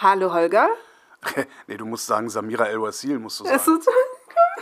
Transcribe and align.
Hallo 0.00 0.32
Holger? 0.32 0.68
nee, 1.66 1.76
du 1.76 1.84
musst 1.84 2.06
sagen, 2.06 2.30
Samira 2.30 2.66
El-Wasil 2.66 3.18
musst 3.18 3.40
du 3.40 3.44
sagen. 3.44 3.80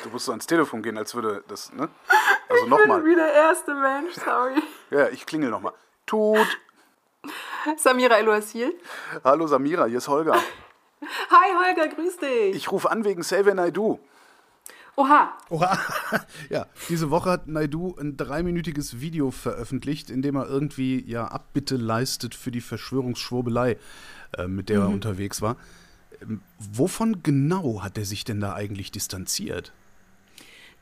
Du 0.03 0.09
musst 0.09 0.25
so 0.25 0.33
ans 0.33 0.47
Telefon 0.47 0.83
gehen, 0.83 0.97
als 0.97 1.15
würde 1.15 1.45
das, 1.47 1.73
ne? 1.73 1.89
Also 2.49 2.65
ich 2.65 2.71
bin 2.71 2.79
nochmal. 2.79 3.05
wie 3.05 3.15
der 3.15 3.33
erste 3.33 3.75
Mensch, 3.75 4.15
sorry. 4.15 4.63
Ja, 4.91 5.09
ich 5.09 5.27
klingel 5.27 5.51
nochmal. 5.51 5.75
Tut. 6.07 6.47
Samira 7.77 8.17
El-Wasil. 8.17 8.79
Hallo 9.25 9.47
Samira, 9.47 9.85
hier 9.87 9.99
ist 9.99 10.09
Holger. 10.09 10.37
Hi 11.31 11.53
Holger, 11.55 11.89
grüß 11.89 12.17
dich. 12.17 12.57
Ich 12.57 12.73
rufe 12.73 12.91
an 12.91 13.05
wegen 13.05 13.23
Save 13.23 13.51
and 13.51 13.61
I 13.61 13.73
Do. 13.73 13.99
Oha, 14.97 15.37
Oha. 15.51 15.79
Ja, 16.51 16.67
diese 16.89 17.11
Woche 17.11 17.31
hat 17.31 17.49
Naidu 17.49 17.95
ein 18.01 18.17
dreiminütiges 18.17 19.01
Video 19.01 19.31
veröffentlicht, 19.31 20.09
in 20.09 20.23
dem 20.23 20.37
er 20.37 20.49
irgendwie 20.49 21.05
ja 21.07 21.27
Abbitte 21.27 21.77
leistet 21.77 22.35
für 22.35 22.51
die 22.51 22.63
Verschwörungsschwurbelei, 22.63 23.77
äh, 24.39 24.49
mit 24.49 24.71
der 24.71 24.81
er 24.81 24.89
unterwegs 24.89 25.43
war. 25.43 25.57
Ähm, 26.23 26.41
wovon 26.59 27.23
genau 27.23 27.83
hat 27.83 27.99
er 27.99 28.07
sich 28.07 28.25
denn 28.25 28.41
da 28.41 28.55
eigentlich 28.55 28.91
distanziert? 28.91 29.73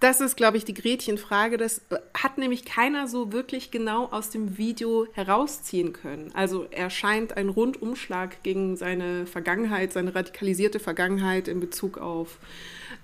das 0.05 0.21
ist, 0.21 0.37
glaube 0.37 0.59
ich, 0.59 0.65
die 0.66 0.74
Gretchenfrage. 0.74 1.57
Das 1.57 1.79
äh, 1.91 1.96
hat 2.12 2.37
nämlich 2.37 2.65
keiner 2.65 3.09
so 3.09 3.33
wirklich 3.33 3.71
genau 3.71 4.07
aus 4.07 4.30
dem 4.30 4.59
Video 4.59 5.07
herausziehen 5.12 5.93
können. 5.93 6.30
Also 6.35 6.66
er 6.71 6.91
scheint 6.91 7.37
einen 7.37 7.49
Rundumschlag 7.49 8.43
gegen 8.43 8.77
seine 8.77 9.27
Vergangenheit, 9.27 9.93
seine 9.93 10.15
radikalisierte 10.15 10.79
Vergangenheit 10.79 11.49
in 11.49 11.59
Bezug 11.59 11.99
auf 11.99 12.38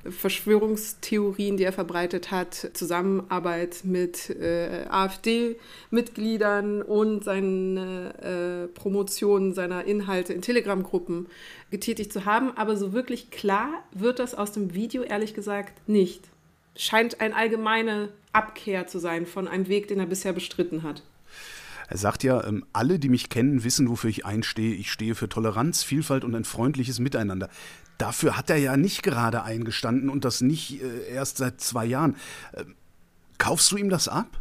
Verschwörungstheorien, 0.09 1.57
die 1.57 1.65
er 1.65 1.73
verbreitet 1.73 2.31
hat, 2.31 2.71
Zusammenarbeit 2.73 3.81
mit 3.85 4.31
äh, 4.31 4.87
AfD-Mitgliedern 4.89 6.83
und 6.83 7.25
seine 7.25 8.15
äh, 8.23 8.79
Promotion 8.79 9.53
seiner 9.53 9.85
Inhalte 9.85 10.33
in 10.33 10.41
Telegram-Gruppen 10.43 11.27
getätigt 11.71 12.13
zu 12.13 12.25
haben. 12.25 12.57
Aber 12.57 12.77
so 12.77 12.93
wirklich 12.93 13.31
klar 13.31 13.85
wird 13.93 14.19
das 14.19 14.35
aus 14.35 14.53
dem 14.53 14.75
Video 14.75 15.03
ehrlich 15.03 15.35
gesagt 15.35 15.89
nicht. 15.89 16.29
Scheint 16.77 17.21
eine 17.21 17.37
allgemeine 17.37 18.09
Abkehr 18.33 18.87
zu 18.87 18.99
sein 18.99 19.27
von 19.27 19.49
einem 19.49 19.69
Weg, 19.69 19.89
den 19.89 20.01
er 20.01 20.07
bisher 20.07 20.33
bestritten 20.33 20.83
hat. 20.83 21.03
Er 21.91 21.99
sagt 21.99 22.23
ja, 22.23 22.45
ähm, 22.45 22.65
alle, 22.73 23.01
die 23.01 23.09
mich 23.09 23.29
kennen, 23.31 23.65
wissen, 23.65 23.89
wofür 23.89 24.11
ich 24.11 24.25
einstehe. 24.25 24.75
Ich 24.75 24.93
stehe 24.93 25.17
für 25.17 25.29
Toleranz, 25.29 25.83
Vielfalt 25.83 26.25
und 26.25 26.37
ein 26.37 26.45
freundliches 26.45 27.01
Miteinander. 27.01 27.51
Dafür 27.99 28.39
hat 28.39 28.49
er 28.49 28.59
ja 28.59 28.77
nicht 28.77 29.03
gerade 29.03 29.43
eingestanden 29.43 30.09
und 30.09 30.25
das 30.25 30.41
nicht 30.41 30.81
äh, 30.81 31.13
erst 31.13 31.39
seit 31.39 31.61
zwei 31.61 31.85
Jahren. 31.85 32.15
Ähm, 32.55 32.77
kaufst 33.39 33.73
du 33.73 33.77
ihm 33.77 33.91
das 33.91 34.07
ab? 34.07 34.41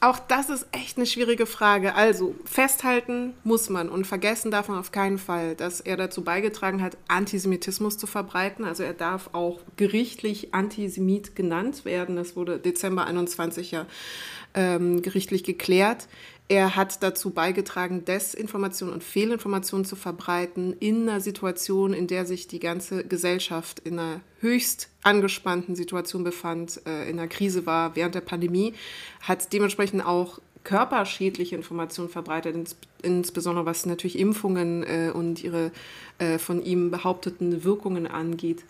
Auch 0.00 0.20
das 0.20 0.48
ist 0.48 0.66
echt 0.70 0.96
eine 0.96 1.06
schwierige 1.06 1.44
Frage. 1.44 1.96
Also, 1.96 2.36
festhalten 2.44 3.34
muss 3.42 3.68
man 3.68 3.88
und 3.88 4.06
vergessen 4.06 4.52
darf 4.52 4.68
man 4.68 4.78
auf 4.78 4.92
keinen 4.92 5.18
Fall, 5.18 5.56
dass 5.56 5.80
er 5.80 5.96
dazu 5.96 6.22
beigetragen 6.22 6.82
hat, 6.82 6.96
Antisemitismus 7.08 7.98
zu 7.98 8.06
verbreiten. 8.06 8.64
Also, 8.64 8.84
er 8.84 8.92
darf 8.92 9.30
auch 9.32 9.58
gerichtlich 9.76 10.54
Antisemit 10.54 11.34
genannt 11.34 11.84
werden. 11.84 12.14
Das 12.14 12.36
wurde 12.36 12.60
Dezember 12.60 13.06
21 13.06 13.72
ja 13.72 13.86
ähm, 14.54 15.02
gerichtlich 15.02 15.42
geklärt. 15.42 16.06
Er 16.50 16.76
hat 16.76 17.02
dazu 17.02 17.28
beigetragen, 17.30 18.06
Desinformation 18.06 18.90
und 18.90 19.04
Fehlinformation 19.04 19.84
zu 19.84 19.96
verbreiten 19.96 20.74
in 20.80 21.06
einer 21.06 21.20
Situation, 21.20 21.92
in 21.92 22.06
der 22.06 22.24
sich 22.24 22.48
die 22.48 22.58
ganze 22.58 23.04
Gesellschaft 23.04 23.80
in 23.80 23.98
einer 23.98 24.22
höchst 24.40 24.88
angespannten 25.02 25.76
Situation 25.76 26.24
befand, 26.24 26.80
äh, 26.86 27.10
in 27.10 27.18
einer 27.18 27.28
Krise 27.28 27.66
war 27.66 27.96
während 27.96 28.14
der 28.14 28.22
Pandemie, 28.22 28.72
hat 29.20 29.52
dementsprechend 29.52 30.06
auch 30.06 30.40
körperschädliche 30.64 31.54
Informationen 31.54 32.08
verbreitet, 32.08 32.54
ins, 32.54 32.76
insbesondere 33.02 33.66
was 33.66 33.84
natürlich 33.84 34.18
Impfungen 34.18 34.84
äh, 34.84 35.10
und 35.12 35.44
ihre 35.44 35.70
äh, 36.18 36.38
von 36.38 36.64
ihm 36.64 36.90
behaupteten 36.90 37.62
Wirkungen 37.62 38.06
angeht. 38.06 38.64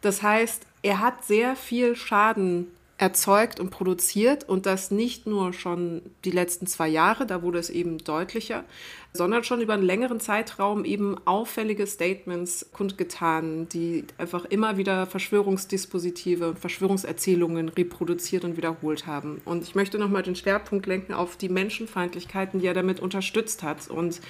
Das 0.00 0.22
heißt, 0.22 0.62
er 0.82 1.00
hat 1.00 1.24
sehr 1.24 1.56
viel 1.56 1.94
Schaden 1.94 2.68
erzeugt 2.98 3.60
und 3.60 3.70
produziert 3.70 4.48
und 4.48 4.66
das 4.66 4.90
nicht 4.90 5.24
nur 5.24 5.52
schon 5.52 6.02
die 6.24 6.32
letzten 6.32 6.66
zwei 6.66 6.88
Jahre, 6.88 7.26
da 7.26 7.42
wurde 7.42 7.60
es 7.60 7.70
eben 7.70 7.98
deutlicher, 7.98 8.64
sondern 9.12 9.44
schon 9.44 9.60
über 9.60 9.74
einen 9.74 9.84
längeren 9.84 10.18
Zeitraum 10.18 10.84
eben 10.84 11.16
auffällige 11.24 11.86
Statements 11.86 12.66
kundgetan, 12.72 13.68
die 13.68 14.04
einfach 14.18 14.44
immer 14.46 14.78
wieder 14.78 15.06
Verschwörungsdispositive 15.06 16.48
und 16.48 16.58
Verschwörungserzählungen 16.58 17.68
reproduziert 17.68 18.44
und 18.44 18.56
wiederholt 18.56 19.06
haben. 19.06 19.40
Und 19.44 19.62
ich 19.62 19.76
möchte 19.76 19.98
nochmal 19.98 20.24
den 20.24 20.34
Schwerpunkt 20.36 20.86
lenken 20.86 21.14
auf 21.14 21.36
die 21.36 21.48
Menschenfeindlichkeiten, 21.48 22.60
die 22.60 22.66
er 22.66 22.74
damit 22.74 22.98
unterstützt 22.98 23.62
hat 23.62 23.88
und 23.88 24.20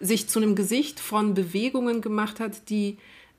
sich 0.00 0.26
zu 0.28 0.38
einem 0.38 0.54
Gesicht 0.54 1.00
von 1.00 1.34
Bewegungen 1.34 2.00
gemacht 2.00 2.40
hat, 2.40 2.70
die 2.70 2.96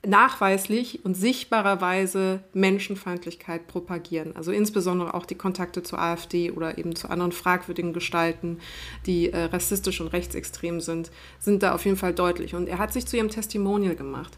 nachweislich 0.07 1.03
und 1.03 1.15
sichtbarerweise 1.15 2.41
Menschenfeindlichkeit 2.53 3.67
propagieren. 3.67 4.35
Also 4.35 4.51
insbesondere 4.51 5.13
auch 5.13 5.25
die 5.25 5.35
Kontakte 5.35 5.83
zur 5.83 5.99
AfD 5.99 6.51
oder 6.51 6.77
eben 6.77 6.95
zu 6.95 7.09
anderen 7.09 7.31
fragwürdigen 7.31 7.93
Gestalten, 7.93 8.59
die 9.05 9.31
äh, 9.31 9.43
rassistisch 9.43 10.01
und 10.01 10.07
rechtsextrem 10.07 10.81
sind, 10.81 11.11
sind 11.39 11.63
da 11.63 11.75
auf 11.75 11.85
jeden 11.85 11.97
Fall 11.97 12.13
deutlich. 12.13 12.55
Und 12.55 12.67
er 12.67 12.77
hat 12.77 12.93
sich 12.93 13.05
zu 13.05 13.17
ihrem 13.17 13.29
Testimonial 13.29 13.95
gemacht. 13.95 14.37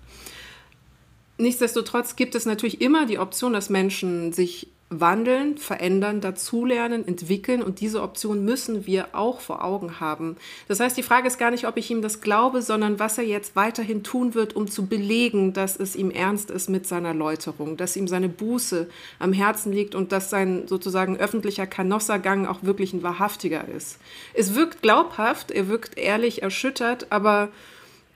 Nichtsdestotrotz 1.38 2.18
gibt 2.18 2.36
es 2.36 2.46
natürlich 2.46 2.81
immer 2.81 3.06
die 3.06 3.18
Option, 3.18 3.53
dass 3.53 3.69
Menschen 3.69 4.34
sich 4.34 4.68
wandeln, 4.89 5.57
verändern, 5.57 6.19
dazulernen, 6.19 7.07
entwickeln 7.07 7.61
und 7.61 7.79
diese 7.79 8.01
Option 8.01 8.44
müssen 8.44 8.88
wir 8.88 9.09
auch 9.13 9.39
vor 9.39 9.63
Augen 9.63 10.00
haben. 10.00 10.35
Das 10.67 10.79
heißt, 10.79 10.97
die 10.97 11.03
Frage 11.03 11.27
ist 11.27 11.38
gar 11.38 11.51
nicht, 11.51 11.67
ob 11.67 11.77
ich 11.77 11.91
ihm 11.91 12.01
das 12.01 12.22
glaube, 12.22 12.63
sondern 12.63 12.97
was 12.97 13.19
er 13.19 13.23
jetzt 13.23 13.55
weiterhin 13.55 14.03
tun 14.03 14.33
wird, 14.33 14.55
um 14.55 14.67
zu 14.67 14.88
belegen, 14.88 15.53
dass 15.53 15.79
es 15.79 15.95
ihm 15.95 16.09
ernst 16.09 16.50
ist 16.50 16.69
mit 16.69 16.88
seiner 16.88 17.13
Läuterung, 17.13 17.77
dass 17.77 17.95
ihm 17.95 18.07
seine 18.07 18.29
Buße 18.29 18.89
am 19.19 19.31
Herzen 19.31 19.72
liegt 19.72 19.94
und 19.94 20.11
dass 20.11 20.31
sein 20.31 20.67
sozusagen 20.67 21.17
öffentlicher 21.17 21.67
Kanossergang 21.67 22.47
auch 22.47 22.63
wirklich 22.63 22.94
ein 22.94 23.03
wahrhaftiger 23.03 23.67
ist. 23.67 24.00
Es 24.33 24.56
wirkt 24.56 24.81
glaubhaft, 24.81 25.51
er 25.51 25.67
wirkt 25.67 26.00
ehrlich 26.00 26.41
erschüttert, 26.41 27.07
aber 27.11 27.50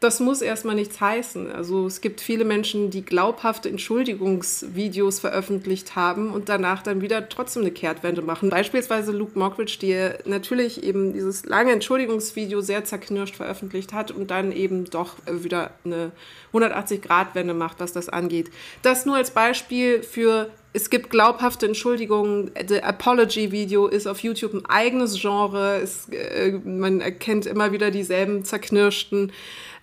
das 0.04 0.20
muss 0.20 0.42
erstmal 0.42 0.76
nichts 0.76 1.00
heißen. 1.00 1.52
Also 1.52 1.88
es 1.88 2.02
gibt 2.02 2.20
viele 2.20 2.44
Menschen, 2.44 2.90
die 2.90 3.06
glaubhafte 3.06 3.70
Entschuldigungsvideos 3.70 5.20
veröffentlicht 5.20 5.96
haben 5.96 6.32
und 6.32 6.50
danach 6.50 6.84
dann 6.84 7.02
wieder 7.02 7.30
trotzdem 7.30 7.62
eine 7.64 7.72
Kehrtwende 7.72 8.22
machen. 8.22 8.50
Beispielsweise 8.50 9.14
Luke 9.14 9.40
Mockridge, 9.40 9.78
der 9.82 10.20
natürlich 10.26 10.84
eben 10.84 11.14
dieses 11.14 11.46
lange 11.46 11.72
Entschuldigungsvideo 11.72 12.62
sehr 12.62 12.84
zerknirscht 12.84 13.36
veröffentlicht 13.36 13.94
hat 13.94 14.12
und 14.12 14.30
dann 14.30 14.52
eben 14.52 14.86
doch 14.86 15.16
wieder 15.26 15.72
eine 15.86 16.12
180-Grad-Wende 16.54 17.54
macht, 17.54 17.80
was 17.80 17.94
das 17.94 18.10
angeht. 18.10 18.52
Das 18.82 19.06
nur 19.06 19.16
als 19.16 19.32
Beispiel 19.32 20.04
für 20.04 20.50
es 20.76 20.90
gibt 20.90 21.12
glaubhafte 21.12 21.68
Entschuldigungen. 21.68 22.50
The 22.68 22.82
Apology 22.82 23.52
Video 23.52 23.86
ist 23.86 24.08
auf 24.08 24.20
YouTube 24.20 24.56
ein 24.56 24.66
eigenes 24.66 25.22
Genre. 25.22 25.80
Es, 25.82 26.10
äh, 26.10 26.54
man 26.66 27.00
erkennt 27.00 27.46
immer 27.46 27.72
wieder 27.72 27.92
dieselben 27.92 28.44
zerknirschten 28.44 29.32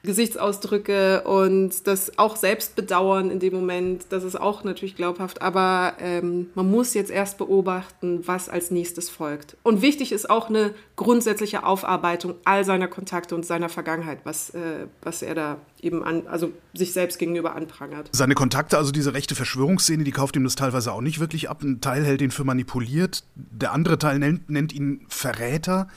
Gesichtsausdrücke 0.03 1.22
und 1.22 1.87
das 1.87 2.19
auch 2.19 2.37
Selbstbedauern 2.37 3.31
in 3.31 3.38
dem 3.38 3.55
Moment, 3.55 4.06
das 4.11 4.25
ist 4.25 4.41
auch 4.41 4.65
natürlich 4.65 4.97
glaubhaft, 4.97 5.43
aber 5.43 5.94
ähm, 6.00 6.50
man 6.55 6.71
muss 6.71 6.94
jetzt 6.94 7.11
erst 7.11 7.38
beobachten, 7.38 8.22
was 8.27 8.49
als 8.49 8.71
nächstes 8.71 9.10
folgt. 9.10 9.56
Und 9.62 9.83
wichtig 9.83 10.12
ist 10.12 10.31
auch 10.31 10.49
eine 10.49 10.75
grundsätzliche 10.97 11.65
Aufarbeitung 11.65 12.34
all 12.44 12.65
seiner 12.65 12.89
Kontakte 12.89 13.34
und 13.34 13.44
seiner 13.44 13.69
Vergangenheit, 13.69 14.21
was, 14.25 14.50
äh, 14.50 14.87
was 15.03 15.22
er 15.22 15.34
da 15.34 15.59
eben 15.83 16.03
an, 16.03 16.27
also 16.27 16.53
sich 16.72 16.93
selbst 16.93 17.19
gegenüber 17.19 17.55
anprangert. 17.55 18.09
Seine 18.12 18.34
Kontakte, 18.34 18.78
also 18.78 18.93
diese 18.93 19.12
rechte 19.12 19.34
Verschwörungsszene, 19.34 20.05
die 20.05 20.12
kauft 20.12 20.37
ihm 20.37 20.44
das 20.44 20.55
teilweise 20.55 20.93
auch 20.93 21.00
nicht 21.03 21.21
wirklich 21.21 21.50
ab. 21.50 21.62
Ein 21.62 21.81
Teil 21.81 22.05
hält 22.05 22.22
ihn 22.22 22.31
für 22.31 22.44
manipuliert, 22.44 23.25
der 23.34 23.72
andere 23.72 23.99
Teil 23.99 24.19
nennt, 24.19 24.49
nennt 24.49 24.72
ihn 24.72 25.04
Verräter. 25.09 25.89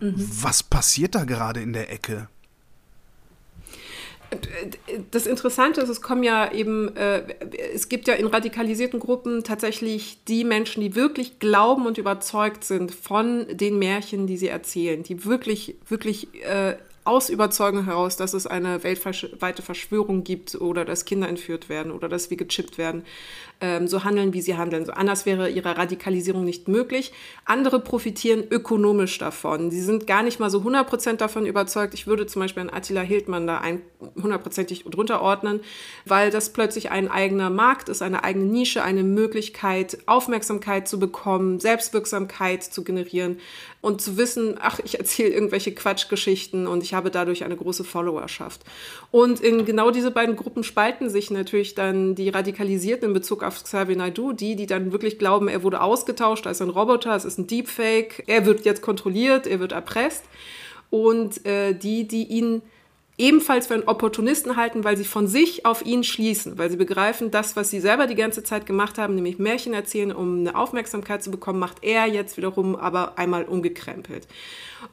Was 0.00 0.62
passiert 0.64 1.14
da 1.14 1.24
gerade 1.24 1.60
in 1.60 1.72
der 1.72 1.92
Ecke? 1.92 2.28
Das 5.10 5.26
Interessante 5.26 5.80
ist, 5.80 5.88
es 5.88 6.02
kommen 6.02 6.22
ja 6.22 6.52
eben, 6.52 6.96
äh, 6.96 7.22
es 7.74 7.88
gibt 7.88 8.08
ja 8.08 8.14
in 8.14 8.26
radikalisierten 8.26 9.00
Gruppen 9.00 9.44
tatsächlich 9.44 10.18
die 10.28 10.44
Menschen, 10.44 10.80
die 10.80 10.94
wirklich 10.94 11.38
glauben 11.38 11.86
und 11.86 11.98
überzeugt 11.98 12.64
sind 12.64 12.94
von 12.94 13.46
den 13.50 13.78
Märchen, 13.78 14.26
die 14.26 14.36
sie 14.36 14.48
erzählen, 14.48 15.02
die 15.02 15.24
wirklich, 15.24 15.76
wirklich 15.88 16.28
äh, 16.44 16.76
aus 17.04 17.28
Überzeugung 17.28 17.84
heraus, 17.84 18.16
dass 18.16 18.32
es 18.32 18.46
eine 18.46 18.82
weltweite 18.82 19.62
Verschwörung 19.62 20.24
gibt 20.24 20.54
oder 20.54 20.86
dass 20.86 21.04
Kinder 21.04 21.28
entführt 21.28 21.68
werden 21.68 21.92
oder 21.92 22.08
dass 22.08 22.30
wir 22.30 22.36
gechippt 22.38 22.78
werden, 22.78 23.04
ähm, 23.64 23.88
so 23.88 24.04
handeln, 24.04 24.32
wie 24.32 24.40
sie 24.40 24.56
handeln. 24.56 24.86
So 24.86 24.92
anders 24.92 25.26
wäre 25.26 25.50
ihre 25.50 25.76
Radikalisierung 25.76 26.44
nicht 26.44 26.68
möglich. 26.68 27.12
Andere 27.44 27.80
profitieren 27.80 28.44
ökonomisch 28.50 29.18
davon. 29.18 29.70
Sie 29.70 29.82
sind 29.82 30.06
gar 30.06 30.22
nicht 30.22 30.40
mal 30.40 30.48
so 30.48 30.60
100% 30.60 31.16
davon 31.16 31.44
überzeugt. 31.44 31.92
Ich 31.92 32.06
würde 32.06 32.26
zum 32.26 32.40
Beispiel 32.40 32.62
an 32.62 32.70
Attila 32.70 33.02
Hildmann 33.02 33.46
da 33.46 33.58
ein, 33.58 33.82
hundertprozentig 34.22 34.84
drunter 34.84 35.20
ordnen, 35.20 35.60
weil 36.06 36.30
das 36.30 36.50
plötzlich 36.50 36.90
ein 36.90 37.10
eigener 37.10 37.50
Markt 37.50 37.90
ist, 37.90 38.00
eine 38.00 38.24
eigene 38.24 38.46
Nische, 38.46 38.82
eine 38.82 39.02
Möglichkeit, 39.02 39.98
Aufmerksamkeit 40.06 40.88
zu 40.88 40.98
bekommen, 40.98 41.60
Selbstwirksamkeit 41.60 42.62
zu 42.62 42.82
generieren 42.82 43.38
und 43.80 44.00
zu 44.00 44.16
wissen, 44.16 44.56
ach, 44.58 44.80
ich 44.82 44.98
erzähle 44.98 45.30
irgendwelche 45.30 45.74
Quatschgeschichten 45.74 46.66
und 46.66 46.82
ich 46.82 46.94
ich 46.94 46.96
habe 46.96 47.10
dadurch 47.10 47.42
eine 47.42 47.56
große 47.56 47.82
Followerschaft. 47.82 48.60
Und 49.10 49.40
in 49.40 49.64
genau 49.64 49.90
diese 49.90 50.12
beiden 50.12 50.36
Gruppen 50.36 50.62
spalten 50.62 51.10
sich 51.10 51.32
natürlich 51.32 51.74
dann 51.74 52.14
die 52.14 52.28
Radikalisierten 52.28 53.08
in 53.08 53.14
Bezug 53.14 53.42
auf 53.42 53.53
Xavier 53.62 53.96
Naidoo, 53.96 54.32
die, 54.32 54.56
die 54.56 54.66
dann 54.66 54.90
wirklich 54.90 55.18
glauben, 55.18 55.48
er 55.48 55.62
wurde 55.62 55.80
ausgetauscht 55.80 56.46
als 56.46 56.60
ein 56.60 56.70
Roboter, 56.70 57.14
es 57.14 57.24
ist 57.24 57.38
ein 57.38 57.46
Deepfake, 57.46 58.24
er 58.26 58.46
wird 58.46 58.64
jetzt 58.64 58.82
kontrolliert, 58.82 59.46
er 59.46 59.60
wird 59.60 59.72
erpresst. 59.72 60.24
Und 60.90 61.44
äh, 61.46 61.74
die, 61.74 62.08
die 62.08 62.24
ihn 62.24 62.62
ebenfalls 63.16 63.68
für 63.68 63.74
einen 63.74 63.84
Opportunisten 63.84 64.56
halten, 64.56 64.84
weil 64.84 64.96
sie 64.96 65.04
von 65.04 65.26
sich 65.26 65.66
auf 65.66 65.84
ihn 65.84 66.02
schließen, 66.02 66.58
weil 66.58 66.70
sie 66.70 66.76
begreifen, 66.76 67.30
das, 67.30 67.54
was 67.54 67.70
sie 67.70 67.80
selber 67.80 68.06
die 68.06 68.16
ganze 68.16 68.42
Zeit 68.42 68.66
gemacht 68.66 68.98
haben, 68.98 69.14
nämlich 69.14 69.38
Märchen 69.38 69.72
erzählen, 69.72 70.12
um 70.12 70.40
eine 70.40 70.56
Aufmerksamkeit 70.56 71.22
zu 71.22 71.30
bekommen, 71.30 71.58
macht 71.58 71.78
er 71.82 72.06
jetzt 72.06 72.36
wiederum 72.36 72.74
aber 72.74 73.18
einmal 73.18 73.44
umgekrempelt. 73.44 74.26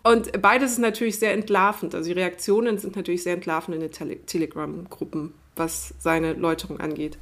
Und 0.04 0.40
beides 0.42 0.74
ist 0.74 0.80
natürlich 0.80 1.18
sehr 1.18 1.34
entlarvend. 1.34 1.96
Also 1.96 2.10
die 2.10 2.20
Reaktionen 2.20 2.78
sind 2.78 2.96
natürlich 2.96 3.24
sehr 3.24 3.34
entlarvend 3.34 3.76
in 3.76 3.82
den 3.82 3.92
Tele 3.92 4.24
Telegram-Gruppen, 4.26 5.34
was 5.56 5.94
seine 6.00 6.34
Läuterung 6.34 6.80
angeht. 6.80 7.18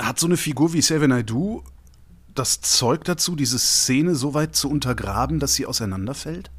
Hat 0.00 0.18
so 0.18 0.26
eine 0.26 0.36
Figur 0.36 0.72
wie 0.72 0.82
Seven 0.82 1.10
Naidu 1.10 1.62
das 2.34 2.60
Zeug 2.60 3.04
dazu, 3.04 3.34
diese 3.34 3.58
Szene 3.58 4.14
so 4.14 4.32
weit 4.32 4.54
zu 4.54 4.70
untergraben, 4.70 5.40
dass 5.40 5.54
sie 5.54 5.66
auseinanderfällt? 5.66 6.50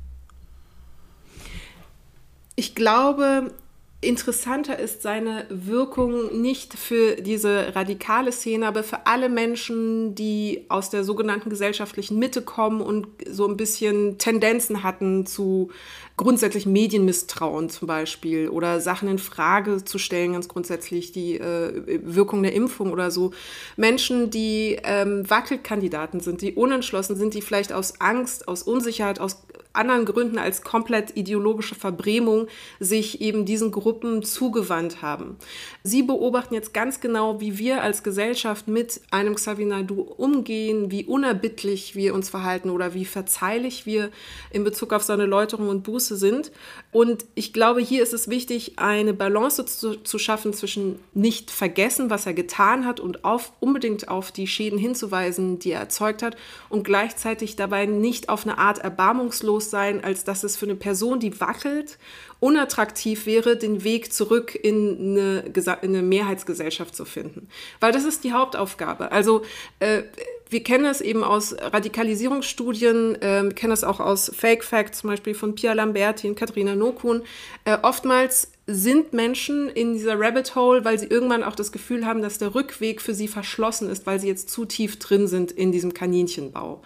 Ich 2.55 2.75
glaube, 2.75 3.53
interessanter 4.01 4.79
ist 4.79 5.01
seine 5.01 5.45
Wirkung 5.49 6.41
nicht 6.41 6.73
für 6.73 7.15
diese 7.15 7.75
radikale 7.75 8.31
Szene, 8.31 8.65
aber 8.65 8.83
für 8.83 9.05
alle 9.05 9.27
Menschen, 9.27 10.15
die 10.15 10.65
aus 10.69 10.89
der 10.89 11.03
sogenannten 11.03 11.49
gesellschaftlichen 11.49 12.17
Mitte 12.17 12.41
kommen 12.41 12.79
und 12.79 13.07
so 13.29 13.45
ein 13.45 13.57
bisschen 13.57 14.17
Tendenzen 14.17 14.83
hatten 14.83 15.25
zu 15.25 15.69
grundsätzlich 16.15 16.65
Medienmisstrauen 16.65 17.69
zum 17.69 17.87
Beispiel 17.87 18.47
oder 18.47 18.79
Sachen 18.79 19.09
in 19.09 19.19
Frage 19.19 19.83
zu 19.83 19.97
stellen, 19.97 20.33
ganz 20.33 20.47
grundsätzlich 20.47 21.11
die 21.11 21.35
äh, 21.35 21.99
Wirkung 22.03 22.41
der 22.43 22.53
Impfung 22.53 22.93
oder 22.93 23.11
so. 23.11 23.31
Menschen, 23.75 24.29
die 24.29 24.77
ähm, 24.83 25.29
Wackelkandidaten 25.29 26.21
sind, 26.21 26.41
die 26.41 26.53
unentschlossen 26.53 27.17
sind, 27.17 27.33
die 27.33 27.41
vielleicht 27.41 27.73
aus 27.73 27.99
Angst, 27.99 28.47
aus 28.47 28.63
Unsicherheit, 28.63 29.19
aus 29.19 29.43
anderen 29.71 30.05
Gründen 30.05 30.39
als 30.39 30.63
komplett 30.63 31.15
ideologische 31.15 31.75
Verbrämung 31.75 32.47
sich 32.79 33.21
eben 33.21 33.45
diesen 33.45 33.69
Gruppen 33.69 34.23
zugewandt 34.23 35.03
haben. 35.03 35.37
Sie 35.83 36.01
beobachten 36.01 36.55
jetzt 36.55 36.73
ganz 36.73 37.01
genau, 37.01 37.39
wie 37.39 37.59
wir 37.59 37.83
als 37.83 38.01
Gesellschaft 38.01 38.67
mit 38.67 38.99
einem 39.11 39.35
Xavier 39.35 39.67
Naidu 39.67 40.01
umgehen, 40.01 40.89
wie 40.89 41.05
unerbittlich 41.05 41.95
wir 41.95 42.15
uns 42.15 42.29
verhalten 42.29 42.71
oder 42.71 42.95
wie 42.95 43.05
verzeihlich 43.05 43.85
wir 43.85 44.09
in 44.49 44.63
Bezug 44.63 44.91
auf 44.91 45.03
seine 45.03 45.27
Läuterung 45.27 45.69
und 45.69 45.83
Buße 45.83 46.17
sind. 46.17 46.51
Und 46.91 47.25
ich 47.35 47.53
glaube, 47.53 47.81
hier 47.81 48.01
ist 48.01 48.13
es 48.13 48.27
wichtig, 48.27 48.79
eine 48.79 49.13
Balance 49.13 49.63
zu, 49.65 49.95
zu 49.97 50.17
schaffen 50.17 50.53
zwischen 50.53 50.97
nicht 51.13 51.51
vergessen, 51.51 52.09
was 52.09 52.25
er 52.25 52.33
getan 52.33 52.87
hat 52.87 52.99
und 52.99 53.23
auf, 53.23 53.53
unbedingt 53.59 54.07
auf 54.07 54.31
die 54.31 54.47
Schäden 54.47 54.79
hinzuweisen, 54.79 55.59
die 55.59 55.71
er 55.71 55.81
erzeugt 55.81 56.23
hat 56.23 56.35
und 56.69 56.83
gleichzeitig 56.83 57.55
dabei 57.55 57.85
nicht 57.85 58.29
auf 58.29 58.47
eine 58.47 58.57
Art 58.57 58.79
erbarmungslos 58.79 59.58
sein, 59.61 60.03
als 60.03 60.23
dass 60.23 60.43
es 60.43 60.57
für 60.57 60.65
eine 60.65 60.75
Person, 60.75 61.19
die 61.19 61.39
wackelt, 61.39 61.97
unattraktiv 62.39 63.25
wäre, 63.25 63.57
den 63.57 63.83
Weg 63.83 64.13
zurück 64.13 64.55
in 64.55 65.17
eine, 65.17 65.43
in 65.81 65.89
eine 65.89 66.01
Mehrheitsgesellschaft 66.01 66.95
zu 66.95 67.05
finden. 67.05 67.49
Weil 67.79 67.91
das 67.91 68.05
ist 68.05 68.23
die 68.23 68.33
Hauptaufgabe. 68.33 69.11
Also 69.11 69.43
äh, 69.79 70.03
wir 70.49 70.63
kennen 70.63 70.85
es 70.85 71.01
eben 71.01 71.23
aus 71.23 71.55
Radikalisierungsstudien, 71.59 73.21
äh, 73.21 73.49
kennen 73.53 73.73
es 73.73 73.83
auch 73.83 73.99
aus 73.99 74.31
Fake 74.35 74.63
Facts, 74.63 74.99
zum 74.99 75.11
Beispiel 75.11 75.35
von 75.35 75.53
Pia 75.53 75.73
Lamberti 75.73 76.27
und 76.27 76.35
Katharina 76.35 76.75
Nokun. 76.75 77.21
Äh, 77.65 77.77
oftmals 77.83 78.51
sind 78.65 79.13
Menschen 79.13 79.69
in 79.69 79.93
dieser 79.93 80.19
Rabbit 80.19 80.55
Hole, 80.55 80.85
weil 80.85 80.97
sie 80.97 81.07
irgendwann 81.07 81.43
auch 81.43 81.55
das 81.55 81.71
Gefühl 81.71 82.05
haben, 82.05 82.21
dass 82.21 82.39
der 82.39 82.55
Rückweg 82.55 83.01
für 83.01 83.13
sie 83.13 83.27
verschlossen 83.27 83.89
ist, 83.89 84.05
weil 84.07 84.19
sie 84.19 84.27
jetzt 84.27 84.49
zu 84.49 84.65
tief 84.65 84.97
drin 84.97 85.27
sind 85.27 85.51
in 85.51 85.71
diesem 85.71 85.93
Kaninchenbau. 85.93 86.81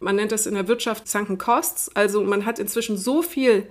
Man 0.00 0.16
nennt 0.16 0.32
das 0.32 0.46
in 0.46 0.54
der 0.54 0.68
Wirtschaft 0.68 1.08
Sunken 1.08 1.38
Costs. 1.38 1.90
Also 1.94 2.22
man 2.22 2.44
hat 2.44 2.58
inzwischen 2.58 2.96
so 2.96 3.22
viel 3.22 3.68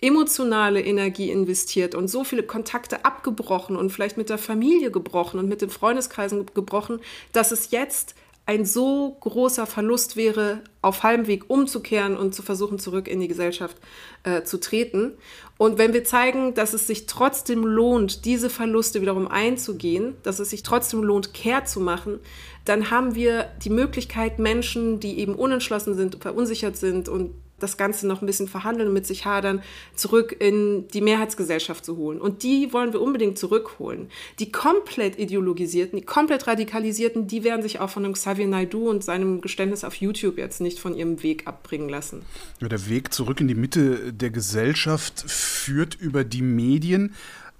emotionale 0.00 0.80
Energie 0.80 1.30
investiert 1.30 1.94
und 1.94 2.08
so 2.08 2.22
viele 2.24 2.44
Kontakte 2.44 3.04
abgebrochen 3.04 3.76
und 3.76 3.90
vielleicht 3.90 4.16
mit 4.16 4.30
der 4.30 4.38
Familie 4.38 4.90
gebrochen 4.90 5.40
und 5.40 5.48
mit 5.48 5.60
den 5.60 5.70
Freundeskreisen 5.70 6.46
gebrochen, 6.54 7.00
dass 7.32 7.50
es 7.50 7.70
jetzt 7.72 8.14
ein 8.48 8.64
so 8.64 9.14
großer 9.20 9.66
Verlust 9.66 10.16
wäre, 10.16 10.62
auf 10.80 11.02
halbem 11.02 11.26
Weg 11.26 11.50
umzukehren 11.50 12.16
und 12.16 12.34
zu 12.34 12.42
versuchen, 12.42 12.78
zurück 12.78 13.06
in 13.06 13.20
die 13.20 13.28
Gesellschaft 13.28 13.76
äh, 14.22 14.42
zu 14.42 14.58
treten. 14.58 15.12
Und 15.58 15.76
wenn 15.76 15.92
wir 15.92 16.02
zeigen, 16.02 16.54
dass 16.54 16.72
es 16.72 16.86
sich 16.86 17.04
trotzdem 17.04 17.62
lohnt, 17.62 18.24
diese 18.24 18.48
Verluste 18.48 19.02
wiederum 19.02 19.28
einzugehen, 19.28 20.16
dass 20.22 20.38
es 20.38 20.48
sich 20.48 20.62
trotzdem 20.62 21.02
lohnt, 21.02 21.34
Kehr 21.34 21.66
zu 21.66 21.78
machen, 21.78 22.20
dann 22.64 22.90
haben 22.90 23.14
wir 23.14 23.50
die 23.62 23.68
Möglichkeit, 23.68 24.38
Menschen, 24.38 24.98
die 24.98 25.18
eben 25.18 25.34
unentschlossen 25.34 25.94
sind, 25.94 26.16
verunsichert 26.22 26.78
sind 26.78 27.10
und 27.10 27.34
das 27.58 27.76
Ganze 27.76 28.06
noch 28.06 28.22
ein 28.22 28.26
bisschen 28.26 28.48
verhandeln 28.48 28.88
und 28.88 28.94
mit 28.94 29.06
sich 29.06 29.24
hadern, 29.24 29.62
zurück 29.94 30.34
in 30.38 30.88
die 30.88 31.00
Mehrheitsgesellschaft 31.00 31.84
zu 31.84 31.96
holen. 31.96 32.20
Und 32.20 32.42
die 32.42 32.72
wollen 32.72 32.92
wir 32.92 33.00
unbedingt 33.00 33.38
zurückholen. 33.38 34.08
Die 34.38 34.52
komplett 34.52 35.18
ideologisierten, 35.18 35.98
die 35.98 36.04
komplett 36.04 36.46
radikalisierten, 36.46 37.26
die 37.26 37.44
werden 37.44 37.62
sich 37.62 37.80
auch 37.80 37.90
von 37.90 38.02
dem 38.02 38.12
Xavier 38.12 38.46
Naidu 38.46 38.88
und 38.88 39.04
seinem 39.04 39.40
Geständnis 39.40 39.84
auf 39.84 39.94
YouTube 39.94 40.38
jetzt 40.38 40.60
nicht 40.60 40.78
von 40.78 40.94
ihrem 40.94 41.22
Weg 41.22 41.46
abbringen 41.46 41.88
lassen. 41.88 42.22
Ja, 42.60 42.68
der 42.68 42.88
Weg 42.88 43.12
zurück 43.12 43.40
in 43.40 43.48
die 43.48 43.54
Mitte 43.54 44.12
der 44.12 44.30
Gesellschaft 44.30 45.24
führt 45.26 45.94
über 45.94 46.24
die 46.24 46.42
Medien. 46.42 47.14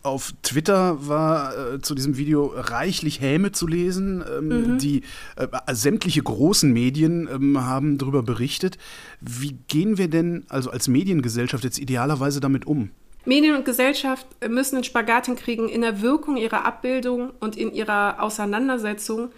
Auf 0.08 0.32
Twitter 0.42 1.06
war 1.06 1.74
äh, 1.74 1.80
zu 1.80 1.94
diesem 1.94 2.16
Video 2.16 2.46
reichlich 2.54 3.20
Häme 3.20 3.52
zu 3.52 3.66
lesen. 3.66 4.24
Ähm, 4.26 4.48
mhm. 4.48 4.78
Die 4.78 5.02
äh, 5.36 5.46
sämtliche 5.74 6.22
großen 6.22 6.72
Medien 6.72 7.28
ähm, 7.30 7.60
haben 7.60 7.98
darüber 7.98 8.22
berichtet. 8.22 8.78
Wie 9.20 9.58
gehen 9.68 9.98
wir 9.98 10.08
denn 10.08 10.46
also 10.48 10.70
als 10.70 10.88
Mediengesellschaft 10.88 11.62
jetzt 11.62 11.78
idealerweise 11.78 12.40
damit 12.40 12.66
um? 12.66 12.90
Medien 13.26 13.54
und 13.54 13.66
Gesellschaft 13.66 14.26
müssen 14.48 14.76
einen 14.76 14.84
Spagat 14.84 15.26
hinkriegen, 15.26 15.68
in 15.68 15.82
der 15.82 16.00
Wirkung 16.00 16.38
ihrer 16.38 16.64
Abbildung 16.64 17.30
und 17.40 17.58
in 17.58 17.74
ihrer 17.74 18.22
Auseinandersetzung 18.22 19.30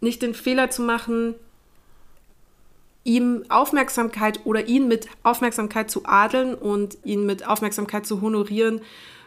nicht 0.00 0.22
den 0.22 0.34
Fehler 0.34 0.70
zu 0.70 0.82
machen, 0.82 1.34
ihm 3.04 3.44
Aufmerksamkeit 3.48 4.40
oder 4.44 4.66
ihn 4.66 4.88
mit 4.88 5.06
Aufmerksamkeit 5.22 5.88
zu 5.88 6.04
adeln 6.04 6.56
und 6.56 6.98
ihn 7.04 7.24
mit 7.24 7.46
Aufmerksamkeit 7.46 8.04
zu 8.04 8.20
honorieren 8.20 8.80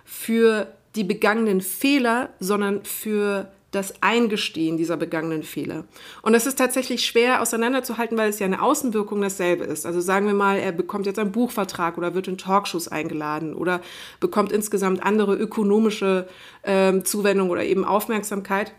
für 0.04 0.68
die 0.96 1.04
begangenen 1.04 1.62
Fehler, 1.62 2.30
sondern 2.40 2.84
für 2.84 3.52
das 3.72 4.02
Eingestehen 4.02 4.78
dieser 4.78 4.98
begangenen 4.98 5.44
Fehler. 5.44 5.84
Und 6.24 6.34
das 6.34 6.48
ist 6.48 6.58
tatsächlich 6.58 7.06
schwer 7.06 7.42
auseinanderzuhalten, 7.42 8.18
weil 8.18 8.30
es 8.30 8.40
ja 8.40 8.48
eine 8.48 8.64
Außenwirkung 8.64 9.22
dasselbe 9.22 9.64
ist. 9.64 9.86
Also 9.86 10.02
sagen 10.02 10.26
wir 10.26 10.34
mal, 10.34 10.58
er 10.58 10.72
bekommt 10.72 11.06
jetzt 11.06 11.20
einen 11.20 11.32
Buchvertrag 11.32 11.98
oder 11.98 12.16
wird 12.16 12.28
in 12.28 12.38
Talkshows 12.38 12.88
eingeladen 12.88 13.54
oder 13.54 13.82
bekommt 14.20 14.52
insgesamt 14.52 15.04
andere 15.04 15.36
ökonomische 15.36 16.28
äh, 16.64 17.00
Zuwendung 17.02 17.52
oder 17.52 17.64
eben 17.64 17.86
Aufmerksamkeit 17.86 18.74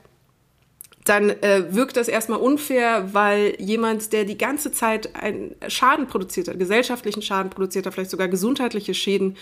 dann 1.04 1.30
äh, 1.30 1.74
wirkt 1.74 1.96
das 1.96 2.08
erstmal 2.08 2.40
unfair, 2.40 3.14
weil 3.14 3.56
jemand, 3.58 4.12
der 4.12 4.24
die 4.24 4.36
ganze 4.36 4.70
Zeit 4.70 5.16
einen 5.16 5.56
Schaden 5.66 6.06
produziert 6.06 6.48
hat, 6.48 6.58
gesellschaftlichen 6.58 7.22
Schaden 7.22 7.50
produziert 7.50 7.86
hat, 7.86 7.94
vielleicht 7.94 8.10
sogar 8.10 8.28
gesundheitliche 8.28 8.92
Schäden 8.92 9.36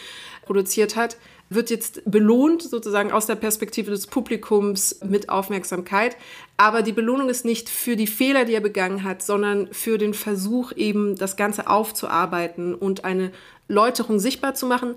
produziert 0.46 0.94
hat, 0.94 1.16
wird 1.50 1.70
jetzt 1.70 2.02
belohnt, 2.04 2.62
sozusagen 2.62 3.12
aus 3.12 3.26
der 3.26 3.36
Perspektive 3.36 3.90
des 3.90 4.06
Publikums 4.06 5.00
mit 5.04 5.28
Aufmerksamkeit. 5.28 6.16
Aber 6.56 6.82
die 6.82 6.92
Belohnung 6.92 7.28
ist 7.28 7.44
nicht 7.44 7.68
für 7.68 7.96
die 7.96 8.06
Fehler, 8.06 8.44
die 8.44 8.54
er 8.54 8.60
begangen 8.60 9.04
hat, 9.04 9.22
sondern 9.22 9.72
für 9.72 9.98
den 9.98 10.14
Versuch, 10.14 10.72
eben 10.72 11.16
das 11.16 11.36
Ganze 11.36 11.68
aufzuarbeiten 11.68 12.74
und 12.74 13.04
eine 13.04 13.32
Läuterung 13.68 14.18
sichtbar 14.18 14.54
zu 14.54 14.66
machen, 14.66 14.94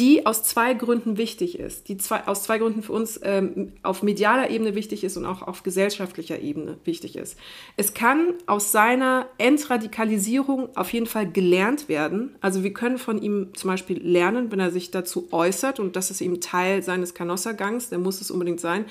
die 0.00 0.24
aus 0.24 0.42
zwei 0.42 0.72
Gründen 0.72 1.18
wichtig 1.18 1.58
ist, 1.58 1.88
die 1.90 1.98
zwei, 1.98 2.26
aus 2.26 2.44
zwei 2.44 2.56
Gründen 2.56 2.82
für 2.82 2.94
uns 2.94 3.20
ähm, 3.22 3.74
auf 3.82 4.02
medialer 4.02 4.48
Ebene 4.48 4.74
wichtig 4.74 5.04
ist 5.04 5.18
und 5.18 5.26
auch 5.26 5.42
auf 5.42 5.62
gesellschaftlicher 5.62 6.40
Ebene 6.40 6.78
wichtig 6.84 7.16
ist. 7.16 7.38
Es 7.76 7.92
kann 7.92 8.32
aus 8.46 8.72
seiner 8.72 9.26
Entradikalisierung 9.36 10.74
auf 10.74 10.90
jeden 10.94 11.04
Fall 11.04 11.30
gelernt 11.30 11.90
werden. 11.90 12.34
Also 12.40 12.64
wir 12.64 12.72
können 12.72 12.96
von 12.96 13.20
ihm 13.20 13.48
zum 13.52 13.68
Beispiel 13.68 14.00
lernen, 14.02 14.50
wenn 14.50 14.58
er 14.58 14.70
sich 14.70 14.90
dazu 14.90 15.28
äußert 15.32 15.78
und 15.78 15.96
das 15.96 16.10
ist 16.10 16.22
eben 16.22 16.40
Teil 16.40 16.82
seines 16.82 17.12
Canossa-Gangs, 17.12 17.90
der 17.90 17.98
muss 17.98 18.22
es 18.22 18.30
unbedingt 18.30 18.60
sein, 18.60 18.86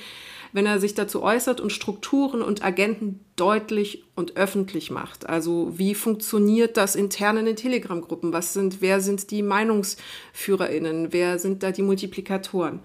wenn 0.52 0.66
er 0.66 0.80
sich 0.80 0.94
dazu 0.96 1.22
äußert 1.24 1.62
und 1.62 1.72
Strukturen 1.72 2.42
und 2.42 2.64
Agenten 2.64 3.20
deutlich 3.36 4.04
und 4.16 4.38
öffentlich 4.38 4.92
macht. 4.92 5.30
Also 5.30 5.72
wie 5.78 5.96
funktioniert 5.96 6.78
das 6.78 6.96
intern 6.96 7.38
in 7.38 7.46
den 7.46 7.56
Telegram-Gruppen? 7.56 8.34
Was 8.34 8.54
sind, 8.54 8.82
wer 8.82 9.02
sind 9.02 9.32
die 9.32 9.44
MeinungsführerInnen? 9.44 11.14
Wer 11.14 11.40
sind 11.40 11.64
da 11.64 11.72
die 11.72 11.84
Multiplikatoren? 11.84 12.80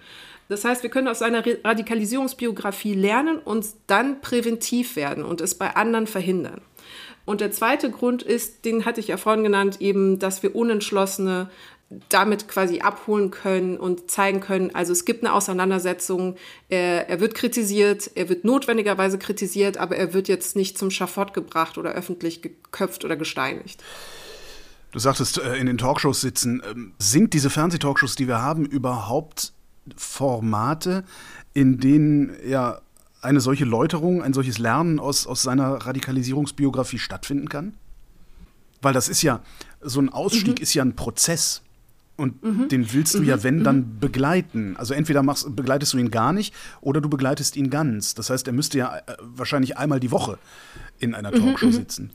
Das 0.48 0.64
heißt, 0.64 0.82
wir 0.82 0.90
können 0.90 1.08
aus 1.08 1.20
seiner 1.20 1.42
Radikalisierungsbiografie 1.64 2.94
lernen 2.94 3.38
und 3.38 3.66
dann 3.86 4.20
präventiv 4.20 4.96
werden 4.96 5.24
und 5.24 5.40
es 5.40 5.54
bei 5.54 5.74
anderen 5.74 6.06
verhindern. 6.06 6.60
Und 7.24 7.40
der 7.40 7.50
zweite 7.50 7.90
Grund 7.90 8.22
ist, 8.22 8.66
den 8.66 8.84
hatte 8.84 9.00
ich 9.00 9.08
ja 9.08 9.16
vorhin 9.16 9.44
genannt, 9.44 9.80
eben, 9.80 10.18
dass 10.18 10.42
wir 10.42 10.54
unentschlossene 10.54 11.48
damit 12.08 12.48
quasi 12.48 12.80
abholen 12.80 13.30
können 13.30 13.76
und 13.76 14.10
zeigen 14.10 14.40
können, 14.40 14.74
also 14.74 14.92
es 14.92 15.04
gibt 15.04 15.24
eine 15.24 15.32
Auseinandersetzung, 15.32 16.36
er, 16.68 17.08
er 17.08 17.20
wird 17.20 17.34
kritisiert, 17.34 18.10
er 18.14 18.28
wird 18.28 18.44
notwendigerweise 18.44 19.18
kritisiert, 19.18 19.76
aber 19.76 19.96
er 19.96 20.14
wird 20.14 20.28
jetzt 20.28 20.56
nicht 20.56 20.78
zum 20.78 20.90
Schafott 20.90 21.34
gebracht 21.34 21.78
oder 21.78 21.92
öffentlich 21.92 22.42
geköpft 22.42 23.04
oder 23.04 23.16
gesteinigt. 23.16 23.82
Du 24.94 25.00
sagtest, 25.00 25.38
äh, 25.38 25.56
in 25.56 25.66
den 25.66 25.76
Talkshows 25.76 26.20
sitzen. 26.20 26.62
Ähm, 26.70 26.94
sind 26.98 27.34
diese 27.34 27.50
Fernsehtalkshows, 27.50 28.14
die 28.14 28.28
wir 28.28 28.40
haben, 28.40 28.64
überhaupt 28.64 29.52
Formate, 29.96 31.04
in 31.52 31.78
denen 31.80 32.36
ja 32.46 32.80
eine 33.20 33.40
solche 33.40 33.64
Läuterung, 33.64 34.22
ein 34.22 34.32
solches 34.32 34.58
Lernen 34.58 35.00
aus, 35.00 35.26
aus 35.26 35.42
seiner 35.42 35.86
Radikalisierungsbiografie 35.86 36.98
stattfinden 36.98 37.48
kann? 37.48 37.74
Weil 38.82 38.92
das 38.92 39.08
ist 39.08 39.22
ja, 39.22 39.40
so 39.80 40.00
ein 40.00 40.10
Ausstieg 40.10 40.58
mhm. 40.58 40.62
ist 40.62 40.74
ja 40.74 40.84
ein 40.84 40.94
Prozess. 40.94 41.62
Und 42.16 42.44
mhm. 42.44 42.68
den 42.68 42.92
willst 42.92 43.14
du 43.14 43.20
mhm. 43.20 43.24
ja, 43.24 43.42
wenn, 43.42 43.64
dann 43.64 43.76
mhm. 43.76 43.98
begleiten. 44.00 44.76
Also 44.76 44.94
entweder 44.94 45.22
machst, 45.22 45.54
begleitest 45.56 45.94
du 45.94 45.98
ihn 45.98 46.10
gar 46.10 46.32
nicht 46.32 46.54
oder 46.80 47.00
du 47.00 47.08
begleitest 47.08 47.56
ihn 47.56 47.70
ganz. 47.70 48.14
Das 48.14 48.30
heißt, 48.30 48.46
er 48.46 48.52
müsste 48.52 48.78
ja 48.78 48.96
äh, 48.96 49.16
wahrscheinlich 49.20 49.76
einmal 49.76 49.98
die 49.98 50.12
Woche 50.12 50.38
in 50.98 51.14
einer 51.14 51.30
mhm, 51.30 51.40
Talkshow 51.40 51.66
mhm. 51.66 52.10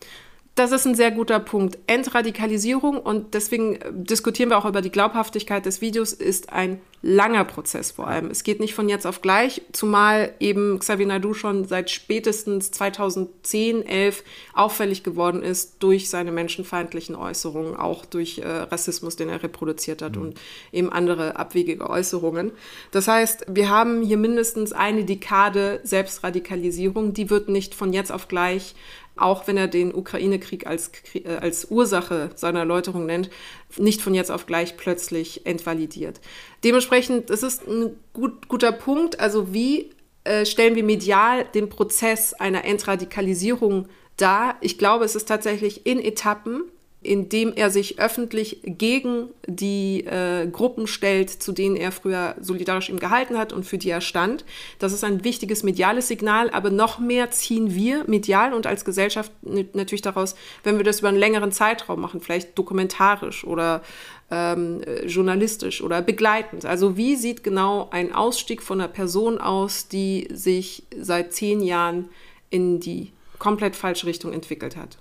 Das 0.59 0.73
ist 0.73 0.85
ein 0.85 0.93
sehr 0.93 1.11
guter 1.11 1.39
Punkt. 1.39 1.77
Entradikalisierung 1.87 2.97
und 2.97 3.33
deswegen 3.33 3.77
äh, 3.77 3.93
diskutieren 3.93 4.49
wir 4.49 4.57
auch 4.57 4.65
über 4.65 4.81
die 4.81 4.91
Glaubhaftigkeit 4.91 5.65
des 5.65 5.79
Videos, 5.79 6.11
ist 6.11 6.51
ein 6.51 6.81
langer 7.01 7.45
Prozess 7.45 7.91
vor 7.91 8.09
allem. 8.09 8.29
Es 8.29 8.43
geht 8.43 8.59
nicht 8.59 8.73
von 8.73 8.89
jetzt 8.89 9.07
auf 9.07 9.21
gleich, 9.21 9.61
zumal 9.71 10.33
eben 10.41 10.79
Xavier 10.79 11.07
Naidu 11.07 11.33
schon 11.33 11.63
seit 11.63 11.89
spätestens 11.89 12.71
2010, 12.71 13.85
11 13.85 14.21
auffällig 14.53 15.03
geworden 15.03 15.43
ist 15.43 15.77
durch 15.79 16.09
seine 16.09 16.33
menschenfeindlichen 16.33 17.15
Äußerungen, 17.15 17.77
auch 17.77 18.05
durch 18.05 18.39
äh, 18.39 18.45
Rassismus, 18.45 19.15
den 19.15 19.29
er 19.29 19.41
reproduziert 19.41 20.01
hat 20.01 20.17
mhm. 20.17 20.21
und 20.23 20.41
eben 20.73 20.91
andere 20.91 21.37
abwegige 21.37 21.89
Äußerungen. 21.89 22.51
Das 22.91 23.07
heißt, 23.07 23.45
wir 23.47 23.69
haben 23.69 24.01
hier 24.01 24.17
mindestens 24.17 24.73
eine 24.73 25.05
Dekade 25.05 25.79
Selbstradikalisierung, 25.83 27.13
die 27.13 27.29
wird 27.29 27.47
nicht 27.47 27.75
von 27.75 27.93
jetzt 27.93 28.11
auf 28.11 28.27
gleich 28.27 28.75
auch 29.21 29.47
wenn 29.47 29.57
er 29.57 29.67
den 29.67 29.93
Ukraine-Krieg 29.93 30.65
als, 30.67 30.91
äh, 31.13 31.38
als 31.39 31.65
Ursache 31.69 32.31
seiner 32.35 32.59
Erläuterung 32.59 33.05
nennt, 33.05 33.29
nicht 33.77 34.01
von 34.01 34.13
jetzt 34.13 34.31
auf 34.31 34.45
gleich 34.45 34.77
plötzlich 34.77 35.45
entvalidiert. 35.45 36.19
Dementsprechend, 36.63 37.29
das 37.29 37.43
ist 37.43 37.67
ein 37.67 37.95
gut, 38.13 38.47
guter 38.47 38.71
Punkt. 38.71 39.19
Also 39.19 39.53
wie 39.53 39.91
äh, 40.23 40.45
stellen 40.45 40.75
wir 40.75 40.83
medial 40.83 41.45
den 41.53 41.69
Prozess 41.69 42.33
einer 42.33 42.65
Entradikalisierung 42.65 43.88
dar? 44.17 44.57
Ich 44.61 44.77
glaube, 44.77 45.05
es 45.05 45.15
ist 45.15 45.27
tatsächlich 45.27 45.85
in 45.85 45.99
Etappen 45.99 46.63
indem 47.01 47.53
er 47.53 47.69
sich 47.69 47.97
öffentlich 47.97 48.59
gegen 48.65 49.29
die 49.47 50.05
äh, 50.05 50.47
Gruppen 50.47 50.85
stellt, 50.85 51.29
zu 51.29 51.53
denen 51.53 51.77
er 51.77 51.93
früher 51.93 52.35
solidarisch 52.41 52.89
ihm 52.89 52.99
gehalten 52.99 53.37
hat 53.37 53.53
und 53.53 53.65
für 53.65 53.77
die 53.77 53.89
er 53.89 54.01
stand. 54.01 54.43
Das 54.79 54.91
ist 54.91 55.05
ein 55.05 55.23
wichtiges 55.23 55.63
mediales 55.63 56.09
Signal, 56.09 56.49
aber 56.49 56.71
noch 56.71 56.99
mehr 56.99 57.31
ziehen 57.31 57.73
wir 57.73 58.03
medial 58.07 58.53
und 58.53 58.67
als 58.67 58.83
Gesellschaft 58.83 59.31
natürlich 59.41 60.01
daraus, 60.01 60.35
wenn 60.63 60.77
wir 60.77 60.83
das 60.83 60.99
über 60.99 61.07
einen 61.07 61.17
längeren 61.17 61.53
Zeitraum 61.53 62.01
machen, 62.01 62.19
vielleicht 62.19 62.57
dokumentarisch 62.57 63.45
oder 63.45 63.81
ähm, 64.29 64.81
journalistisch 65.05 65.81
oder 65.81 66.01
begleitend. 66.01 66.65
Also 66.65 66.97
wie 66.97 67.15
sieht 67.15 67.45
genau 67.45 67.87
ein 67.91 68.13
Ausstieg 68.13 68.61
von 68.61 68.81
einer 68.81 68.89
Person 68.89 69.39
aus, 69.39 69.87
die 69.87 70.27
sich 70.33 70.83
seit 70.99 71.31
zehn 71.31 71.61
Jahren 71.61 72.09
in 72.49 72.81
die 72.81 73.13
komplett 73.37 73.77
falsche 73.77 74.05
Richtung 74.05 74.33
entwickelt 74.33 74.75
hat? 74.75 74.97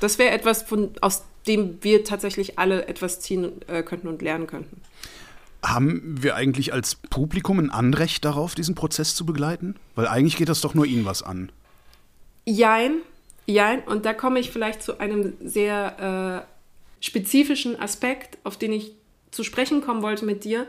Das 0.00 0.18
wäre 0.18 0.30
etwas, 0.30 0.62
von, 0.62 0.90
aus 1.02 1.24
dem 1.46 1.78
wir 1.82 2.04
tatsächlich 2.04 2.58
alle 2.58 2.86
etwas 2.86 3.20
ziehen 3.20 3.52
äh, 3.66 3.82
könnten 3.82 4.08
und 4.08 4.22
lernen 4.22 4.46
könnten. 4.46 4.80
Haben 5.62 6.22
wir 6.22 6.36
eigentlich 6.36 6.72
als 6.72 6.94
Publikum 6.94 7.58
ein 7.58 7.70
Anrecht 7.70 8.24
darauf, 8.24 8.54
diesen 8.54 8.74
Prozess 8.74 9.14
zu 9.14 9.26
begleiten? 9.26 9.76
Weil 9.94 10.06
eigentlich 10.06 10.36
geht 10.36 10.48
das 10.48 10.60
doch 10.62 10.74
nur 10.74 10.86
Ihnen 10.86 11.04
was 11.04 11.22
an. 11.22 11.52
Jein, 12.46 12.98
jein. 13.46 13.80
Und 13.80 14.06
da 14.06 14.14
komme 14.14 14.40
ich 14.40 14.50
vielleicht 14.50 14.82
zu 14.82 14.98
einem 15.00 15.34
sehr 15.44 16.46
äh, 16.46 17.04
spezifischen 17.04 17.78
Aspekt, 17.78 18.38
auf 18.44 18.56
den 18.56 18.72
ich 18.72 18.92
zu 19.30 19.44
sprechen 19.44 19.82
kommen 19.82 20.02
wollte 20.02 20.24
mit 20.24 20.44
dir 20.44 20.66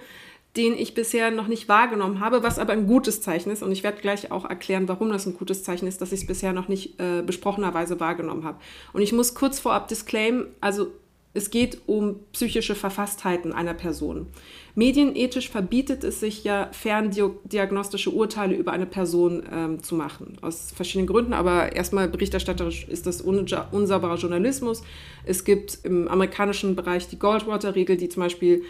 den 0.58 0.78
ich 0.78 0.94
bisher 0.94 1.32
noch 1.32 1.48
nicht 1.48 1.70
wahrgenommen 1.70 2.20
habe, 2.20 2.44
was 2.44 2.60
aber 2.60 2.74
ein 2.74 2.88
gutes 2.88 3.22
Zeichen 3.22 3.52
ist. 3.52 3.64
Und 3.64 3.72
ich 3.72 3.84
werde 3.84 4.02
gleich 4.02 4.32
auch 4.32 4.46
erklären, 4.46 4.88
warum 4.88 5.10
das 5.10 5.26
ein 5.26 5.38
gutes 5.38 5.64
Zeichen 5.64 5.88
ist, 5.88 6.02
dass 6.02 6.12
ich 6.12 6.22
es 6.22 6.28
bisher 6.28 6.52
noch 6.52 6.68
nicht 6.68 7.00
äh, 7.00 7.22
besprochenerweise 7.22 8.00
wahrgenommen 8.00 8.44
habe. 8.44 8.60
Und 8.92 9.02
ich 9.02 9.14
muss 9.14 9.34
kurz 9.34 9.60
vorab 9.60 9.88
disclaimen, 9.88 10.48
also 10.60 10.92
es 11.34 11.50
geht 11.50 11.82
um 11.86 12.20
psychische 12.34 12.76
Verfasstheiten 12.76 13.54
einer 13.54 13.74
Person. 13.74 14.28
Medienethisch 14.76 15.50
verbietet 15.50 16.04
es 16.04 16.20
sich 16.20 16.44
ja, 16.44 16.70
ferndiagnostische 16.72 18.10
Urteile 18.10 18.56
über 18.56 18.72
eine 18.72 18.86
Person 18.86 19.44
ähm, 19.52 19.84
zu 19.84 19.96
machen. 19.96 20.38
Aus 20.42 20.72
verschiedenen 20.72 21.08
Gründen, 21.08 21.34
aber 21.34 21.74
erstmal 21.74 22.08
berichterstatterisch 22.08 22.88
ist 22.88 23.06
das 23.06 23.22
unsauberer 23.22 24.16
Journalismus. 24.16 24.84
Es 25.26 25.44
gibt 25.44 25.80
im 25.84 26.08
amerikanischen 26.08 26.76
Bereich 26.76 27.08
die 27.08 27.20
Goldwater-Regel, 27.20 27.98
die 27.98 28.10
zum 28.10 28.24
Beispiel 28.24 28.64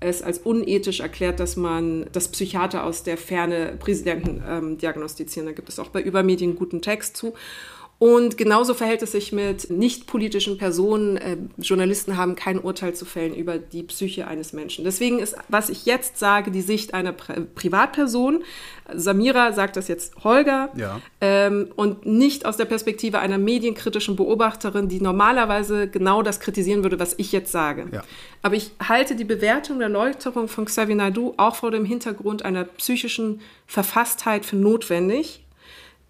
es 0.00 0.22
als 0.22 0.38
unethisch 0.38 1.00
erklärt, 1.00 1.40
dass 1.40 1.56
man 1.56 2.06
das 2.12 2.28
Psychiater 2.28 2.84
aus 2.84 3.02
der 3.02 3.16
Ferne 3.16 3.76
Präsidenten 3.78 4.42
ähm, 4.46 4.78
diagnostizieren. 4.78 5.46
Da 5.46 5.52
gibt 5.52 5.68
es 5.68 5.78
auch 5.78 5.88
bei 5.88 6.00
Übermedien 6.00 6.54
guten 6.54 6.82
Text 6.82 7.16
zu. 7.16 7.34
Und 8.00 8.36
genauso 8.36 8.74
verhält 8.74 9.02
es 9.02 9.10
sich 9.10 9.32
mit 9.32 9.70
nicht 9.70 10.06
politischen 10.06 10.56
Personen. 10.56 11.16
Äh, 11.16 11.36
Journalisten 11.56 12.16
haben 12.16 12.36
kein 12.36 12.60
Urteil 12.60 12.94
zu 12.94 13.04
fällen 13.04 13.34
über 13.34 13.58
die 13.58 13.82
Psyche 13.82 14.28
eines 14.28 14.52
Menschen. 14.52 14.84
Deswegen 14.84 15.18
ist, 15.18 15.34
was 15.48 15.68
ich 15.68 15.84
jetzt 15.84 16.16
sage, 16.16 16.52
die 16.52 16.60
Sicht 16.60 16.94
einer 16.94 17.12
Pri 17.12 17.40
Privatperson. 17.56 18.44
Samira 18.94 19.52
sagt 19.52 19.76
das 19.76 19.88
jetzt 19.88 20.22
Holger. 20.22 20.68
Ja. 20.76 21.00
Ähm, 21.20 21.72
und 21.74 22.06
nicht 22.06 22.46
aus 22.46 22.56
der 22.56 22.66
Perspektive 22.66 23.18
einer 23.18 23.36
medienkritischen 23.36 24.14
Beobachterin, 24.14 24.88
die 24.88 25.00
normalerweise 25.00 25.88
genau 25.88 26.22
das 26.22 26.38
kritisieren 26.38 26.84
würde, 26.84 27.00
was 27.00 27.14
ich 27.18 27.32
jetzt 27.32 27.50
sage. 27.50 27.86
Ja. 27.90 28.04
Aber 28.42 28.54
ich 28.54 28.70
halte 28.80 29.16
die 29.16 29.24
Bewertung 29.24 29.80
der 29.80 29.88
Läuterung 29.88 30.46
von 30.46 30.66
Xavier 30.66 30.94
Naidu 30.94 31.34
auch 31.36 31.56
vor 31.56 31.72
dem 31.72 31.84
Hintergrund 31.84 32.44
einer 32.44 32.62
psychischen 32.62 33.40
Verfasstheit 33.66 34.46
für 34.46 34.56
notwendig 34.56 35.42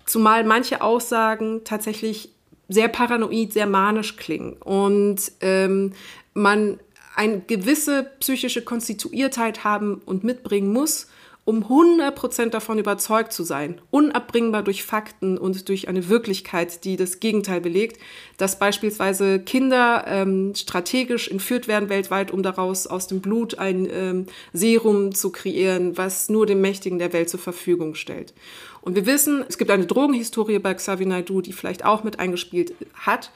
Zumal 0.09 0.43
manche 0.43 0.81
Aussagen 0.81 1.65
tatsächlich 1.65 2.31
sehr 2.69 2.89
paranoid, 2.89 3.53
sehr 3.53 3.67
manisch 3.67 4.17
klingen. 4.17 4.55
Und 4.55 5.21
ähm, 5.43 5.93
man 6.33 6.81
eine 7.15 7.41
gewisse 7.41 8.05
psychische 8.19 8.63
Konstituiertheit 8.63 9.65
haben 9.65 10.01
und 10.07 10.25
mitbringen 10.25 10.73
muss, 10.73 11.09
um 11.49 11.65
100% 11.65 12.51
davon 12.51 12.79
überzeugt 12.79 13.33
zu 13.33 13.43
sein, 13.43 13.81
unabbringbar 13.91 14.63
durch 14.63 14.85
Fakten 14.85 15.39
und 15.39 15.71
durch 15.71 15.89
eine 15.89 16.11
Wirklichkeit, 16.11 16.85
die 16.85 16.99
das 16.99 17.21
Gegenteil 17.21 17.63
belegt, 17.63 17.99
dass 18.37 18.59
beispielsweise 18.59 19.41
Kinder 19.41 20.05
ähm, 20.07 20.55
strategisch 20.55 21.27
entführt 21.27 21.67
werden 21.67 21.89
weltweit, 21.89 22.33
um 22.33 22.43
daraus 22.43 22.87
aus 22.87 23.07
dem 23.07 23.23
Blut 23.23 23.59
ein 23.59 23.89
ähm, 23.91 24.27
Serum 24.53 25.15
zu 25.15 25.33
kreieren, 25.33 25.97
was 25.97 26.29
nur 26.29 26.45
dem 26.45 26.61
Mächtigen 26.61 26.99
der 26.99 27.15
Welt 27.15 27.31
zur 27.31 27.41
Verfügung 27.41 27.95
stellt. 27.95 28.35
Und 28.83 28.95
wir 28.95 29.07
wissen, 29.07 29.43
es 29.49 29.57
gibt 29.57 29.71
eine 29.71 29.87
Drogenhistorie 29.87 30.59
bei 30.59 30.75
Xavier 30.75 31.07
Naidoo, 31.07 31.41
die 31.41 31.55
vielleicht 31.55 31.83
auch 31.83 32.05
mit 32.05 32.21
eingespielt 32.21 32.75
hat. 32.93 33.31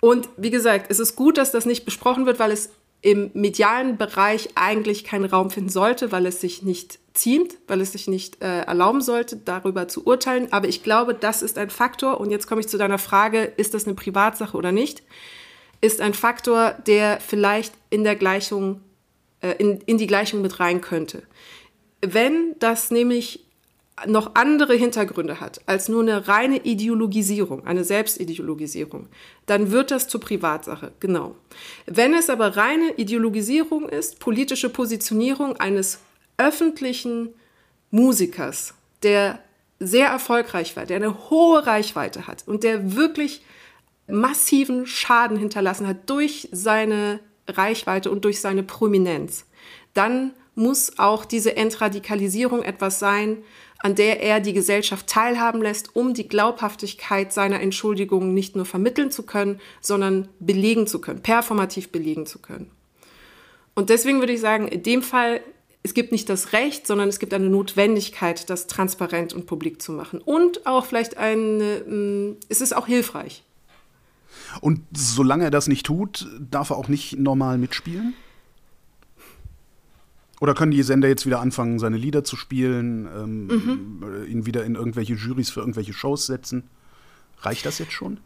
Und 0.00 0.30
wie 0.38 0.50
gesagt, 0.50 0.86
es 0.88 1.00
ist 1.00 1.16
gut, 1.16 1.36
dass 1.36 1.52
das 1.52 1.66
nicht 1.66 1.84
besprochen 1.84 2.24
wird, 2.24 2.38
weil 2.38 2.50
es 2.50 2.70
im 3.02 3.30
medialen 3.34 3.96
Bereich 3.96 4.48
eigentlich 4.54 5.04
keinen 5.04 5.26
Raum 5.26 5.50
finden 5.50 5.70
sollte, 5.70 6.12
weil 6.12 6.26
es 6.26 6.40
sich 6.40 6.62
nicht 6.62 6.98
ziemt, 7.14 7.56
weil 7.66 7.80
es 7.80 7.92
sich 7.92 8.08
nicht 8.08 8.42
äh, 8.42 8.62
erlauben 8.62 9.00
sollte, 9.00 9.36
darüber 9.36 9.88
zu 9.88 10.06
urteilen. 10.06 10.52
Aber 10.52 10.68
ich 10.68 10.82
glaube, 10.82 11.14
das 11.14 11.42
ist 11.42 11.58
ein 11.58 11.70
Faktor. 11.70 12.20
Und 12.20 12.30
jetzt 12.30 12.46
komme 12.46 12.60
ich 12.60 12.68
zu 12.68 12.78
deiner 12.78 12.98
Frage, 12.98 13.44
ist 13.56 13.74
das 13.74 13.86
eine 13.86 13.94
Privatsache 13.94 14.56
oder 14.56 14.72
nicht? 14.72 15.02
Ist 15.80 16.00
ein 16.00 16.14
Faktor, 16.14 16.74
der 16.86 17.20
vielleicht 17.20 17.74
in 17.90 18.04
der 18.04 18.16
Gleichung, 18.16 18.80
äh, 19.40 19.52
in, 19.58 19.80
in 19.86 19.98
die 19.98 20.06
Gleichung 20.06 20.42
mit 20.42 20.58
rein 20.60 20.80
könnte. 20.80 21.22
Wenn 22.00 22.54
das 22.58 22.90
nämlich 22.90 23.45
noch 24.06 24.34
andere 24.34 24.74
Hintergründe 24.74 25.40
hat 25.40 25.60
als 25.66 25.88
nur 25.88 26.02
eine 26.02 26.28
reine 26.28 26.58
Ideologisierung, 26.58 27.66
eine 27.66 27.82
Selbstideologisierung, 27.82 29.08
dann 29.46 29.70
wird 29.70 29.90
das 29.90 30.06
zur 30.06 30.20
Privatsache, 30.20 30.92
genau. 31.00 31.34
Wenn 31.86 32.12
es 32.12 32.28
aber 32.28 32.56
reine 32.56 32.92
Ideologisierung 32.96 33.88
ist, 33.88 34.18
politische 34.18 34.68
Positionierung 34.68 35.56
eines 35.56 36.00
öffentlichen 36.36 37.30
Musikers, 37.90 38.74
der 39.02 39.38
sehr 39.78 40.08
erfolgreich 40.08 40.76
war, 40.76 40.84
der 40.84 40.96
eine 40.96 41.30
hohe 41.30 41.66
Reichweite 41.66 42.26
hat 42.26 42.46
und 42.46 42.64
der 42.64 42.96
wirklich 42.96 43.42
massiven 44.08 44.86
Schaden 44.86 45.38
hinterlassen 45.38 45.86
hat 45.86 46.08
durch 46.08 46.48
seine 46.52 47.20
Reichweite 47.48 48.10
und 48.10 48.24
durch 48.24 48.40
seine 48.40 48.62
Prominenz, 48.62 49.46
dann 49.94 50.32
muss 50.54 50.98
auch 50.98 51.24
diese 51.24 51.56
Entradikalisierung 51.56 52.62
etwas 52.62 52.98
sein, 52.98 53.38
an 53.78 53.94
der 53.94 54.22
er 54.22 54.40
die 54.40 54.52
Gesellschaft 54.52 55.06
teilhaben 55.06 55.62
lässt, 55.62 55.94
um 55.94 56.14
die 56.14 56.28
Glaubhaftigkeit 56.28 57.32
seiner 57.32 57.60
Entschuldigungen 57.60 58.34
nicht 58.34 58.56
nur 58.56 58.64
vermitteln 58.64 59.10
zu 59.10 59.24
können, 59.24 59.60
sondern 59.80 60.28
belegen 60.40 60.86
zu 60.86 61.00
können, 61.00 61.20
performativ 61.22 61.90
belegen 61.90 62.26
zu 62.26 62.38
können. 62.38 62.70
Und 63.74 63.90
deswegen 63.90 64.20
würde 64.20 64.32
ich 64.32 64.40
sagen, 64.40 64.68
in 64.68 64.82
dem 64.82 65.02
Fall, 65.02 65.40
es 65.82 65.94
gibt 65.94 66.10
nicht 66.10 66.28
das 66.28 66.52
Recht, 66.52 66.86
sondern 66.86 67.08
es 67.08 67.18
gibt 67.18 67.34
eine 67.34 67.48
Notwendigkeit, 67.48 68.48
das 68.50 68.66
transparent 68.66 69.34
und 69.34 69.46
publik 69.46 69.82
zu 69.82 69.92
machen. 69.92 70.20
Und 70.20 70.66
auch 70.66 70.86
vielleicht 70.86 71.18
eine, 71.18 71.84
mm, 71.86 72.36
es 72.48 72.60
ist 72.60 72.74
auch 72.74 72.86
hilfreich. 72.86 73.44
Und 74.60 74.80
solange 74.92 75.44
er 75.44 75.50
das 75.50 75.68
nicht 75.68 75.86
tut, 75.86 76.26
darf 76.40 76.70
er 76.70 76.76
auch 76.76 76.88
nicht 76.88 77.18
normal 77.18 77.58
mitspielen? 77.58 78.14
Oder 80.40 80.54
können 80.54 80.70
die 80.70 80.82
Sender 80.82 81.08
jetzt 81.08 81.24
wieder 81.24 81.40
anfangen, 81.40 81.78
seine 81.78 81.96
Lieder 81.96 82.22
zu 82.24 82.36
spielen, 82.36 83.08
ähm, 83.16 83.46
mhm. 83.46 84.26
ihn 84.28 84.46
wieder 84.46 84.64
in 84.64 84.74
irgendwelche 84.74 85.14
Jurys 85.14 85.50
für 85.50 85.60
irgendwelche 85.60 85.92
Shows 85.92 86.26
setzen? 86.26 86.64
Reicht 87.40 87.64
das 87.64 87.78
jetzt 87.78 87.92
schon? 87.92 88.18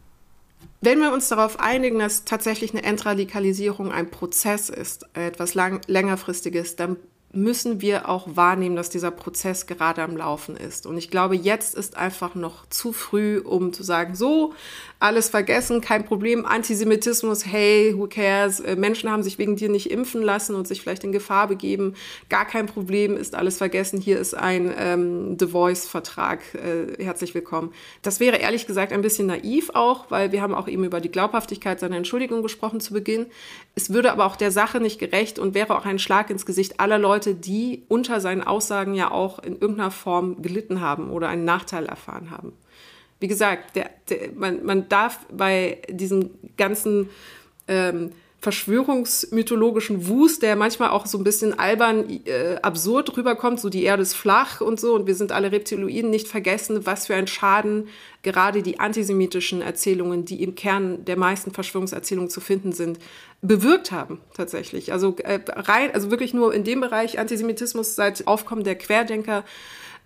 Wenn 0.81 1.00
wir 1.00 1.12
uns 1.12 1.29
darauf 1.29 1.61
einigen, 1.61 1.99
dass 1.99 2.25
tatsächlich 2.25 2.73
eine 2.73 2.83
Entradikalisierung 2.83 3.93
ein 3.93 4.11
Prozess 4.11 4.69
ist, 4.69 5.07
etwas 5.14 5.55
lang, 5.55 5.81
längerfristiges, 5.87 6.76
dann 6.76 6.97
müssen 7.32 7.80
wir 7.80 8.08
auch 8.08 8.26
wahrnehmen, 8.34 8.75
dass 8.75 8.90
dieser 8.90 9.12
Prozess 9.12 9.66
gerade 9.66 10.02
am 10.02 10.16
Laufen 10.16 10.56
ist. 10.56 10.84
Und 10.84 10.99
ich 10.99 11.10
glaube, 11.10 11.37
jetzt 11.37 11.76
ist 11.76 11.96
einfach 11.96 12.34
noch 12.34 12.68
zu 12.70 12.92
früh, 12.92 13.38
um 13.38 13.72
zu 13.72 13.84
sagen, 13.84 14.16
so, 14.16 14.52
alles 14.99 15.30
vergessen, 15.30 15.80
kein 15.80 16.04
Problem, 16.04 16.44
Antisemitismus, 16.44 17.46
hey, 17.46 17.94
who 17.96 18.06
cares, 18.08 18.60
äh, 18.60 18.76
Menschen 18.76 19.10
haben 19.10 19.22
sich 19.22 19.38
wegen 19.38 19.56
dir 19.56 19.68
nicht 19.68 19.90
impfen 19.90 20.22
lassen 20.22 20.54
und 20.54 20.66
sich 20.66 20.82
vielleicht 20.82 21.04
in 21.04 21.12
Gefahr 21.12 21.46
begeben, 21.46 21.94
gar 22.28 22.44
kein 22.44 22.66
Problem, 22.66 23.16
ist 23.16 23.34
alles 23.34 23.58
vergessen, 23.58 24.00
hier 24.00 24.18
ist 24.18 24.34
ein 24.34 24.72
ähm, 24.76 25.37
The 25.38 25.46
Voice-Vertrag, 25.46 26.40
äh, 26.54 27.02
herzlich 27.02 27.34
willkommen. 27.34 27.72
Das 28.02 28.18
wäre 28.20 28.37
ehrlich 28.38 28.66
gesagt 28.66 28.92
ein 28.92 29.02
bisschen 29.02 29.28
naiv 29.28 29.70
auch, 29.72 30.10
weil 30.10 30.32
wir 30.32 30.42
haben 30.42 30.54
auch 30.54 30.68
eben 30.68 30.84
über 30.84 31.00
die 31.00 31.10
Glaubhaftigkeit 31.10 31.78
seiner 31.80 31.96
Entschuldigung 31.96 32.42
gesprochen 32.42 32.80
zu 32.80 32.92
Beginn. 32.92 33.26
Es 33.75 33.90
würde 33.90 34.12
aber 34.12 34.26
auch 34.26 34.37
der 34.37 34.50
Sache 34.50 34.80
nicht 34.80 34.99
gerecht 34.99 35.38
und 35.38 35.54
wäre 35.54 35.78
auch 35.78 35.87
ein 35.87 35.99
Schlag 35.99 36.28
ins 36.28 36.44
Gesicht 36.44 36.80
aller 36.80 36.99
Leute, 36.99 37.19
die 37.26 37.84
unter 37.88 38.20
seinen 38.20 38.42
Aussagen 38.42 38.94
ja 38.94 39.10
auch 39.10 39.38
in 39.38 39.52
irgendeiner 39.52 39.90
Form 39.90 40.42
gelitten 40.42 40.80
haben 40.80 41.10
oder 41.10 41.28
einen 41.28 41.44
Nachteil 41.44 41.86
erfahren 41.86 42.30
haben. 42.30 42.52
Wie 43.20 43.28
gesagt, 43.28 43.76
der, 43.76 43.90
der, 44.08 44.32
man, 44.34 44.64
man 44.64 44.88
darf 44.88 45.20
bei 45.30 45.82
diesen 45.90 46.30
ganzen 46.56 47.10
ähm, 47.68 48.12
verschwörungsmythologischen 48.40 50.09
Wust, 50.09 50.42
der 50.42 50.56
manchmal 50.56 50.90
auch 50.90 51.04
so 51.04 51.18
ein 51.18 51.25
bisschen 51.25 51.59
albern, 51.59 52.09
äh, 52.25 52.56
absurd 52.62 53.14
rüberkommt, 53.16 53.61
so 53.61 53.68
die 53.68 53.85
Erde 53.85 54.02
ist 54.02 54.14
flach 54.14 54.62
und 54.62 54.80
so 54.80 54.94
und 54.94 55.06
wir 55.06 55.14
sind 55.14 55.30
alle 55.30 55.52
Reptiloiden, 55.52 56.09
nicht 56.09 56.26
vergessen, 56.26 56.87
was 56.87 57.06
für 57.06 57.14
ein 57.14 57.26
Schaden 57.26 57.88
gerade 58.23 58.62
die 58.62 58.80
antisemitischen 58.80 59.61
Erzählungen, 59.61 60.25
die 60.25 60.42
im 60.42 60.54
Kern 60.54 61.04
der 61.04 61.18
meisten 61.18 61.52
Verschwörungserzählungen 61.52 62.30
zu 62.30 62.40
finden 62.40 62.73
sind, 62.73 62.99
bewirkt 63.42 63.92
haben 63.92 64.20
tatsächlich. 64.35 64.92
Also 64.92 65.16
äh, 65.18 65.40
rein, 65.49 65.90
also 65.92 66.11
wirklich 66.11 66.32
nur 66.32 66.54
in 66.54 66.64
dem 66.64 66.80
Bereich 66.80 67.18
Antisemitismus 67.18 67.94
seit 67.94 68.26
Aufkommen 68.26 68.64
der 68.64 68.76
Querdenker 68.76 69.44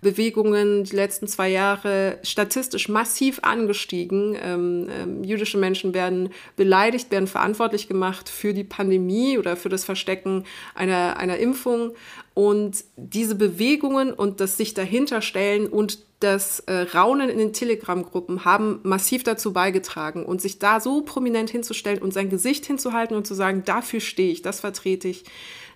Bewegungen 0.01 0.83
die 0.83 0.95
letzten 0.95 1.27
zwei 1.27 1.49
Jahre 1.49 2.19
statistisch 2.23 2.89
massiv 2.89 3.39
angestiegen. 3.41 4.37
Ähm, 4.41 4.87
ähm, 4.89 5.23
jüdische 5.23 5.57
Menschen 5.57 5.93
werden 5.93 6.29
beleidigt, 6.55 7.11
werden 7.11 7.27
verantwortlich 7.27 7.87
gemacht 7.87 8.29
für 8.29 8.53
die 8.53 8.63
Pandemie 8.63 9.37
oder 9.37 9.55
für 9.55 9.69
das 9.69 9.85
Verstecken 9.85 10.45
einer, 10.73 11.17
einer 11.17 11.37
Impfung. 11.37 11.93
Und 12.33 12.83
diese 12.97 13.35
Bewegungen 13.35 14.11
und 14.11 14.41
das 14.41 14.57
sich 14.57 14.73
dahinterstellen 14.73 15.67
und 15.67 15.99
das 16.19 16.59
äh, 16.61 16.73
Raunen 16.73 17.29
in 17.29 17.37
den 17.37 17.53
Telegram-Gruppen 17.53 18.45
haben 18.45 18.79
massiv 18.83 19.23
dazu 19.23 19.53
beigetragen. 19.53 20.25
Und 20.25 20.41
sich 20.41 20.59
da 20.59 20.79
so 20.79 21.01
prominent 21.01 21.49
hinzustellen 21.49 22.01
und 22.01 22.13
sein 22.13 22.29
Gesicht 22.29 22.65
hinzuhalten 22.65 23.15
und 23.15 23.25
zu 23.25 23.33
sagen, 23.33 23.63
dafür 23.65 23.99
stehe 23.99 24.31
ich, 24.31 24.41
das 24.41 24.59
vertrete 24.59 25.07
ich, 25.07 25.23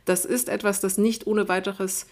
das 0.06 0.26
ist 0.26 0.50
etwas, 0.50 0.82
das 0.82 0.98
nicht 0.98 1.28
ohne 1.28 1.48
weiteres 1.48 2.08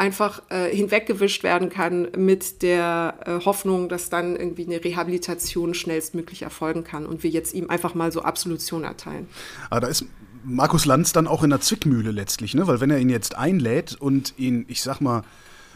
einfach 0.00 0.42
äh, 0.48 0.74
hinweggewischt 0.74 1.42
werden 1.42 1.68
kann 1.68 2.08
mit 2.16 2.62
der 2.62 3.18
äh, 3.26 3.44
Hoffnung, 3.44 3.90
dass 3.90 4.08
dann 4.08 4.34
irgendwie 4.34 4.64
eine 4.64 4.82
Rehabilitation 4.82 5.74
schnellstmöglich 5.74 6.40
erfolgen 6.40 6.84
kann 6.84 7.04
und 7.04 7.22
wir 7.22 7.28
jetzt 7.28 7.52
ihm 7.52 7.68
einfach 7.68 7.94
mal 7.94 8.10
so 8.10 8.22
Absolution 8.22 8.82
erteilen. 8.82 9.28
Aber 9.68 9.80
da 9.80 9.88
ist 9.88 10.06
Markus 10.42 10.86
Lanz 10.86 11.12
dann 11.12 11.26
auch 11.26 11.42
in 11.42 11.50
der 11.50 11.60
Zwickmühle 11.60 12.12
letztlich, 12.12 12.54
ne? 12.54 12.66
weil 12.66 12.80
wenn 12.80 12.90
er 12.90 12.98
ihn 12.98 13.10
jetzt 13.10 13.36
einlädt 13.36 13.94
und 13.94 14.32
ihn, 14.38 14.64
ich 14.68 14.82
sag 14.82 15.02
mal, 15.02 15.22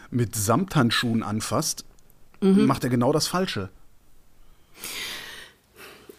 mit 0.09 0.35
Samthandschuhen 0.35 1.21
anfasst, 1.21 1.85
mhm. 2.41 2.65
macht 2.65 2.83
er 2.83 2.89
genau 2.89 3.13
das 3.13 3.27
Falsche. 3.27 3.69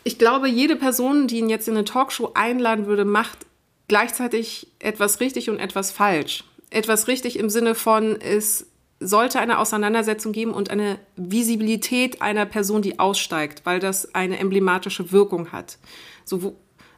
Ich 0.05 0.16
glaube, 0.16 0.49
jede 0.49 0.77
Person, 0.77 1.27
die 1.27 1.38
ihn 1.38 1.49
jetzt 1.49 1.66
in 1.66 1.75
eine 1.75 1.85
Talkshow 1.85 2.31
einladen 2.35 2.87
würde, 2.87 3.05
macht 3.05 3.47
gleichzeitig 3.88 4.69
etwas 4.79 5.19
richtig 5.19 5.51
und 5.51 5.59
etwas 5.59 5.90
falsch 5.90 6.45
etwas 6.70 7.09
richtig 7.09 7.38
im 7.38 7.50
Sinne 7.50 7.74
von, 7.74 8.20
es 8.20 8.66
sollte 8.98 9.40
eine 9.40 9.59
Auseinandersetzung 9.59 10.33
geben 10.33 10.52
und 10.52 10.70
eine 10.70 10.98
Visibilität 11.16 12.22
einer 12.22 12.46
Person, 12.46 12.83
die 12.83 12.98
aussteigt, 12.98 13.62
weil 13.64 13.79
das 13.79 14.14
eine 14.14 14.38
emblematische 14.38 15.12
Wirkung 15.12 15.52
hat. 15.52 15.79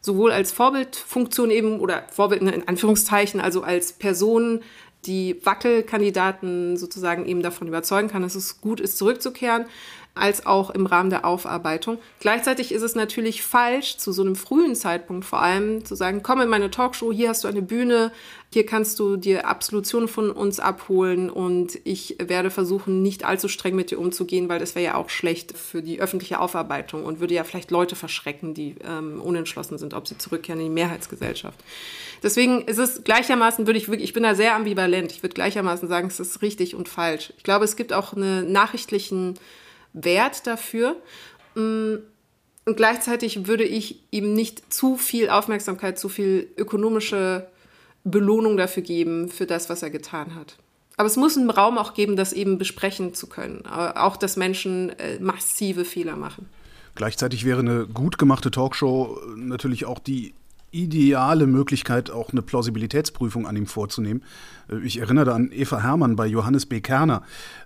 sowohl 0.00 0.31
als 0.31 0.52
Vorbildfunktion 0.52 1.50
eben 1.50 1.81
oder 1.81 2.07
Vorbild 2.11 2.40
in 2.42 2.68
Anführungszeichen, 2.68 3.40
also 3.40 3.62
als 3.62 3.92
Person, 3.92 4.61
die 5.07 5.44
Wackelkandidaten 5.44 6.76
sozusagen 6.76 7.26
eben 7.26 7.42
davon 7.42 7.68
überzeugen 7.68 8.09
kann, 8.09 8.22
dass 8.22 8.35
es 8.35 8.61
gut 8.61 8.81
ist, 8.81 8.98
zurückzukehren, 8.98 9.66
als 10.14 10.47
auch 10.47 10.71
im 10.71 10.87
Rahmen 10.87 11.11
der 11.11 11.25
Aufarbeitung. 11.25 11.99
Gleichzeitig 12.21 12.73
ist 12.73 12.83
es 12.83 12.94
natürlich 12.94 13.42
falsch, 13.42 13.97
zu 13.99 14.12
so 14.12 14.23
einem 14.23 14.37
frühen 14.37 14.75
Zeitpunkt 14.75 15.25
vor 15.25 15.40
allem 15.40 15.85
zu 15.85 15.94
sagen, 15.94 16.23
komm 16.23 16.40
in 16.40 16.49
meine 16.49 16.71
Talkshow, 16.71 17.12
hier 17.12 17.29
hast 17.29 17.44
du 17.44 17.49
eine 17.49 17.62
Bühne, 17.62 18.12
hier 18.51 18.64
kannst 18.64 18.99
du 18.99 19.16
dir 19.16 19.47
Absolution 19.47 20.09
von 20.09 20.31
uns 20.31 20.59
abholen 20.59 21.29
und 21.29 21.79
ich 21.85 22.16
werde 22.18 22.51
versuchen, 22.51 23.03
nicht 23.03 23.25
allzu 23.25 23.47
streng 23.47 23.77
mit 23.77 23.90
dir 23.90 23.99
umzugehen, 23.99 24.49
weil 24.49 24.59
das 24.59 24.75
wäre 24.75 24.87
ja 24.87 24.94
auch 24.94 25.11
schlecht 25.11 25.57
für 25.57 25.83
die 25.83 26.01
öffentliche 26.01 26.40
Aufarbeitung 26.40 27.05
und 27.05 27.21
würde 27.21 27.35
ja 27.35 27.44
vielleicht 27.44 27.71
Leute 27.71 27.94
verschrecken, 27.94 28.55
die 28.55 28.77
ähm, 28.85 29.21
unentschlossen 29.21 29.77
sind, 29.77 29.92
ob 29.92 30.09
sie 30.09 30.16
zurückkehren 30.16 30.61
in 30.61 30.66
die 30.66 30.73
Mehrheitsgesellschaft. 30.73 31.59
Deswegen 32.23 32.62
ist 32.62 32.79
es 32.79 33.05
gleichermaßen, 33.05 33.66
würde 33.66 33.79
ich 33.79 33.88
wirklich, 33.88 34.09
ich 34.09 34.14
bin 34.14 34.23
da 34.23 34.35
sehr 34.35 34.55
ambivalent, 34.55 35.12
ich 35.12 35.23
würde 35.23 35.35
gleichermaßen 35.35 35.87
sagen, 35.87 36.09
es 36.09 36.18
ist 36.18 36.40
richtig 36.42 36.75
und 36.75 36.88
falsch. 36.88 37.33
Ich 37.37 37.44
glaube, 37.44 37.66
es 37.66 37.77
gibt 37.77 37.92
auch 37.92 38.14
einen 38.14 38.51
nachrichtlichen 38.51 39.35
Wert 39.92 40.46
dafür. 40.46 40.96
Mm, 41.55 41.96
und 42.64 42.77
gleichzeitig 42.77 43.46
würde 43.46 43.64
ich 43.64 44.03
ihm 44.11 44.35
nicht 44.35 44.72
zu 44.72 44.96
viel 44.96 45.31
Aufmerksamkeit, 45.31 45.98
zu 45.98 46.09
viel 46.09 46.48
ökonomische 46.57 47.46
Belohnung 48.05 48.57
dafür 48.57 48.83
geben, 48.83 49.29
für 49.29 49.46
das, 49.46 49.70
was 49.70 49.83
er 49.83 49.90
getan 49.90 50.35
hat. 50.35 50.57
Aber 50.98 51.07
es 51.07 51.16
muss 51.16 51.37
einen 51.37 51.51
Raum 51.51 51.79
auch 51.79 51.94
geben, 51.94 52.16
das 52.16 52.33
eben 52.33 52.59
besprechen 52.59 53.14
zu 53.14 53.29
können. 53.29 53.64
Auch, 53.66 54.16
dass 54.16 54.37
Menschen 54.37 54.90
äh, 54.98 55.18
massive 55.20 55.85
Fehler 55.85 56.16
machen. 56.16 56.48
Gleichzeitig 56.96 57.44
wäre 57.44 57.61
eine 57.61 57.87
gut 57.87 58.18
gemachte 58.18 58.51
Talkshow 58.51 59.20
natürlich 59.37 59.85
auch 59.85 60.01
die 60.01 60.35
ideale 60.70 61.46
Möglichkeit, 61.46 62.11
auch 62.11 62.31
eine 62.31 62.42
Plausibilitätsprüfung 62.42 63.46
an 63.46 63.57
ihm 63.57 63.66
vorzunehmen. 63.66 64.22
Äh, 64.70 64.78
ich 64.85 64.98
erinnere 64.98 65.24
da 65.26 65.35
an 65.35 65.50
Eva 65.52 65.83
Herrmann 65.83 66.16
bei 66.16 66.26
Johannes 66.26 66.66
B. 66.66 66.81
Kerner. 66.81 67.22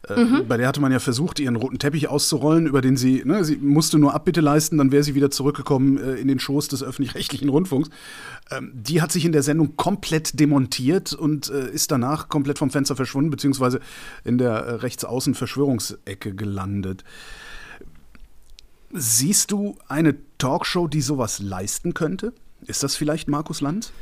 Äh, 0.09 0.25
mhm. 0.25 0.49
Bei 0.49 0.57
der 0.57 0.69
hatte 0.69 0.81
man 0.81 0.93
ja 0.93 0.99
versucht, 0.99 1.41
ihren 1.41 1.57
roten 1.57 1.79
Teppich 1.79 2.09
auszurollen, 2.09 2.67
über 2.67 2.81
den 2.81 2.97
sie, 2.97 3.23
ne, 3.25 3.45
sie 3.45 3.57
musste 3.57 3.99
nur 3.99 4.15
Abbitte 4.15 4.41
leisten, 4.41 4.79
dann 4.79 4.93
wäre 4.93 5.03
sie 5.03 5.15
wieder 5.15 5.31
zurückgekommen 5.31 5.99
äh, 5.99 6.15
in 6.15 6.29
den 6.29 6.39
Schoß 6.39 6.69
des 6.69 6.83
öffentlich-rechtlichen 6.83 7.49
Rundfunks. 7.49 7.91
Ähm, 8.51 8.71
die 8.75 9.03
hat 9.03 9.11
sich 9.11 9.25
in 9.25 9.33
der 9.33 9.43
Sendung 9.43 9.77
komplett 9.77 10.39
demontiert 10.39 11.13
und 11.13 11.49
ist 11.49 11.91
danach 11.91 12.29
komplett 12.29 12.59
vom 12.59 12.71
Fenster 12.71 12.97
verschwunden, 12.97 13.31
beziehungsweise 13.31 13.81
in 14.25 14.39
der 14.39 14.83
rechtsaußen 14.83 15.35
Verschwörungsecke 15.35 16.35
gelandet. 16.35 17.05
Siehst 18.93 19.51
du 19.51 19.77
eine 19.89 20.17
Talkshow, 20.39 20.87
die 20.87 21.01
sowas 21.01 21.39
leisten 21.41 21.95
könnte? 21.95 22.33
Ist 22.67 22.83
das 22.83 22.97
vielleicht 22.97 23.29
Markus 23.29 23.61
Lanz? 23.61 23.93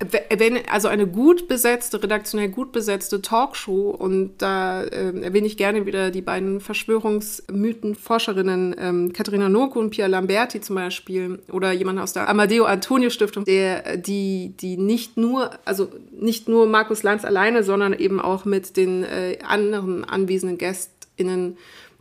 Wenn, 0.00 0.60
also 0.68 0.86
eine 0.86 1.08
gut 1.08 1.48
besetzte, 1.48 2.00
redaktionell 2.00 2.50
gut 2.50 2.70
besetzte 2.70 3.20
Talkshow, 3.20 3.90
und 3.90 4.34
da 4.38 4.84
äh, 4.84 5.22
erwähne 5.22 5.48
ich 5.48 5.56
gerne 5.56 5.86
wieder 5.86 6.12
die 6.12 6.22
beiden 6.22 6.60
Verschwörungsmythen-Forscherinnen 6.60 8.76
ähm, 8.78 9.12
Katharina 9.12 9.48
Noko 9.48 9.80
und 9.80 9.90
Pia 9.90 10.06
Lamberti 10.06 10.60
zum 10.60 10.76
Beispiel, 10.76 11.40
oder 11.50 11.72
jemand 11.72 11.98
aus 11.98 12.12
der 12.12 12.28
Amadeo 12.28 12.66
Antonio 12.66 13.10
Stiftung, 13.10 13.44
der, 13.44 13.96
die, 13.96 14.54
die 14.60 14.76
nicht 14.76 15.16
nur, 15.16 15.50
also 15.64 15.88
nicht 16.12 16.48
nur 16.48 16.68
Markus 16.68 17.02
Lanz 17.02 17.24
alleine, 17.24 17.64
sondern 17.64 17.92
eben 17.92 18.20
auch 18.20 18.44
mit 18.44 18.76
den 18.76 19.02
äh, 19.02 19.38
anderen 19.42 20.04
anwesenden 20.04 20.58
GästInnen 20.58 21.56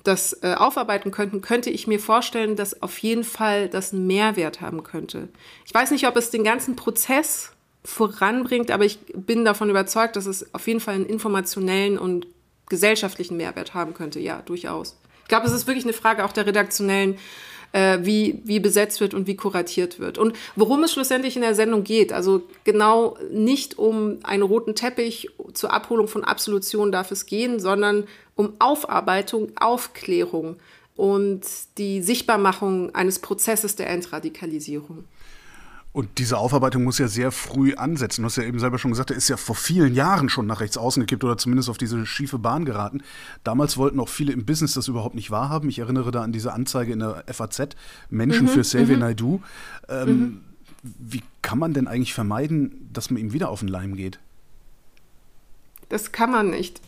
das 0.08 0.42
äh, 0.42 0.54
aufarbeiten 0.54 1.12
könnten, 1.12 1.42
könnte 1.42 1.70
ich 1.70 1.88
mir 1.88 2.00
vorstellen, 2.00 2.56
dass 2.56 2.82
auf 2.82 2.98
jeden 3.00 3.24
Fall 3.24 3.68
das 3.68 3.94
einen 3.94 4.08
Mehrwert 4.08 4.62
haben 4.62 4.84
könnte. 4.84 5.28
Ich 5.66 5.74
weiß 5.74 5.92
nicht, 5.92 6.08
ob 6.08 6.16
es 6.16 6.30
den 6.30 6.44
ganzen 6.44 6.76
Prozess 6.76 7.52
voranbringt, 7.84 8.72
aber 8.72 8.86
ich 8.86 9.00
bin 9.14 9.46
davon 9.46 9.70
überzeugt, 9.70 10.16
dass 10.16 10.26
es 10.26 10.54
auf 10.54 10.68
jeden 10.68 10.80
Fall 10.80 10.96
einen 10.96 11.06
informationellen 11.06 11.98
und 11.98 12.28
gesellschaftlichen 12.70 13.38
Mehrwert 13.38 13.74
haben 13.74 13.94
könnte. 13.94 14.20
Ja, 14.20 14.42
durchaus. 14.42 14.98
Ich 15.24 15.30
glaube, 15.30 15.46
es 15.46 15.54
ist 15.54 15.68
wirklich 15.68 15.86
eine 15.86 15.94
Frage 15.94 16.24
auch 16.24 16.32
der 16.32 16.46
redaktionellen 16.46 17.18
äh, 17.72 18.00
wie, 18.02 18.42
wie 18.44 18.60
besetzt 18.60 19.02
wird 19.02 19.14
und 19.14 19.28
wie 19.28 19.36
kuratiert 19.36 20.00
wird. 20.00 20.18
Und 20.18 20.36
worum 20.56 20.84
es 20.84 20.94
schlussendlich 20.94 21.36
in 21.36 21.42
der 21.42 21.56
Sendung 21.56 21.84
geht, 21.84 22.14
also 22.14 22.44
genau 22.64 23.18
nicht 23.32 23.78
um 23.78 24.20
einen 24.24 24.44
roten 24.44 24.76
Teppich 24.76 25.30
zur 25.54 25.74
Abholung 25.74 26.08
von 26.08 26.24
Absolution 26.24 26.92
darf 26.92 27.12
es 27.12 27.26
gehen, 27.26 27.60
sondern 27.60 28.06
um 28.36 28.54
Aufarbeitung, 28.60 29.52
Aufklärung 29.56 30.58
und 30.96 31.42
die 31.78 32.02
Sichtbarmachung 32.02 32.94
eines 32.96 33.20
Prozesses 33.20 33.76
der 33.76 33.90
Entradikalisierung. 33.90 35.06
Und 35.98 36.20
diese 36.20 36.38
Aufarbeitung 36.38 36.84
muss 36.84 37.00
ja 37.00 37.08
sehr 37.08 37.32
früh 37.32 37.74
ansetzen. 37.74 38.22
Du 38.22 38.28
hast 38.28 38.36
ja 38.36 38.44
eben 38.44 38.60
selber 38.60 38.78
schon 38.78 38.92
gesagt, 38.92 39.10
er 39.10 39.18
ist 39.18 39.30
ja 39.30 39.36
vor 39.36 39.56
vielen 39.56 39.96
Jahren 39.96 40.30
schon 40.30 40.46
nach 40.46 40.60
rechts 40.60 40.78
außen 40.78 41.02
gekippt 41.02 41.24
oder 41.24 41.40
zumindest 41.40 41.72
auf 41.72 41.80
diese 41.80 42.06
schiefe 42.06 42.38
Bahn 42.38 42.66
geraten. 42.66 43.02
Damals 43.44 43.78
wollten 43.78 44.00
auch 44.00 44.08
viele 44.08 44.32
im 44.32 44.46
Business 44.46 44.76
das 44.76 44.88
überhaupt 44.88 45.16
nicht 45.16 45.32
wahrhaben. 45.32 45.70
Ich 45.70 45.80
erinnere 45.80 46.12
da 46.12 46.22
an 46.22 46.32
diese 46.32 46.54
Anzeige 46.54 46.94
in 46.94 47.00
der 47.00 47.24
FAZ, 47.26 47.70
Menschen 48.12 48.44
mhm, 48.44 48.50
für 48.50 48.62
Xavier 48.62 48.94
mhm. 48.94 49.02
Naidu. 49.02 49.42
Ähm, 49.90 50.20
mhm. 50.20 50.42
Wie 50.84 51.24
kann 51.42 51.58
man 51.58 51.74
denn 51.74 51.88
eigentlich 51.88 52.14
vermeiden, 52.14 52.92
dass 52.94 53.10
man 53.10 53.20
ihm 53.20 53.34
wieder 53.34 53.50
auf 53.50 53.62
den 53.62 53.70
Leim 53.70 53.96
geht? 53.96 54.20
Das 55.90 56.12
kann 56.12 56.30
man 56.30 56.52
nicht. 56.52 56.80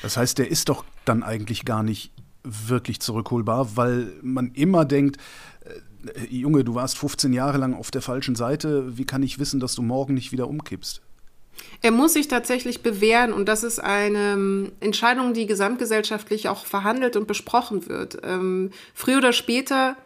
Das 0.00 0.16
heißt, 0.16 0.38
der 0.38 0.48
ist 0.48 0.68
doch 0.68 0.84
dann 1.04 1.24
eigentlich 1.24 1.64
gar 1.64 1.82
nicht 1.82 2.12
wirklich 2.44 3.00
zurückholbar, 3.00 3.76
weil 3.76 4.12
man 4.22 4.52
immer 4.52 4.84
denkt, 4.84 5.16
Junge, 6.28 6.64
du 6.64 6.74
warst 6.74 6.98
15 6.98 7.32
Jahre 7.32 7.58
lang 7.58 7.74
auf 7.74 7.90
der 7.90 8.02
falschen 8.02 8.34
Seite, 8.34 8.96
wie 8.98 9.04
kann 9.04 9.22
ich 9.22 9.38
wissen, 9.38 9.60
dass 9.60 9.74
du 9.74 9.82
morgen 9.82 10.14
nicht 10.14 10.32
wieder 10.32 10.48
umkippst? 10.48 11.00
Er 11.82 11.90
muss 11.90 12.14
sich 12.14 12.28
tatsächlich 12.28 12.82
bewähren 12.82 13.32
und 13.32 13.46
das 13.46 13.62
ist 13.62 13.78
eine 13.78 14.32
ähm, 14.32 14.72
Entscheidung, 14.80 15.34
die 15.34 15.46
gesamtgesellschaftlich 15.46 16.48
auch 16.48 16.66
verhandelt 16.66 17.16
und 17.16 17.26
besprochen 17.26 17.88
wird. 17.88 18.18
Ähm, 18.24 18.70
früher 18.94 19.18
oder 19.18 19.32
später, 19.32 19.96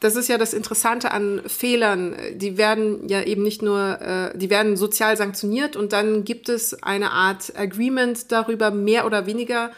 das 0.00 0.16
ist 0.16 0.28
ja 0.28 0.38
das 0.38 0.54
Interessante 0.54 1.10
an 1.10 1.42
Fehlern, 1.46 2.16
die 2.34 2.56
werden 2.56 3.08
ja 3.08 3.22
eben 3.22 3.42
nicht 3.42 3.62
nur, 3.62 4.00
äh, 4.00 4.38
die 4.38 4.50
werden 4.50 4.76
sozial 4.76 5.16
sanktioniert 5.16 5.76
und 5.76 5.92
dann 5.92 6.24
gibt 6.24 6.48
es 6.48 6.82
eine 6.82 7.10
Art 7.10 7.52
Agreement 7.56 8.32
darüber, 8.32 8.70
mehr 8.70 9.06
oder 9.06 9.26
weniger 9.26 9.70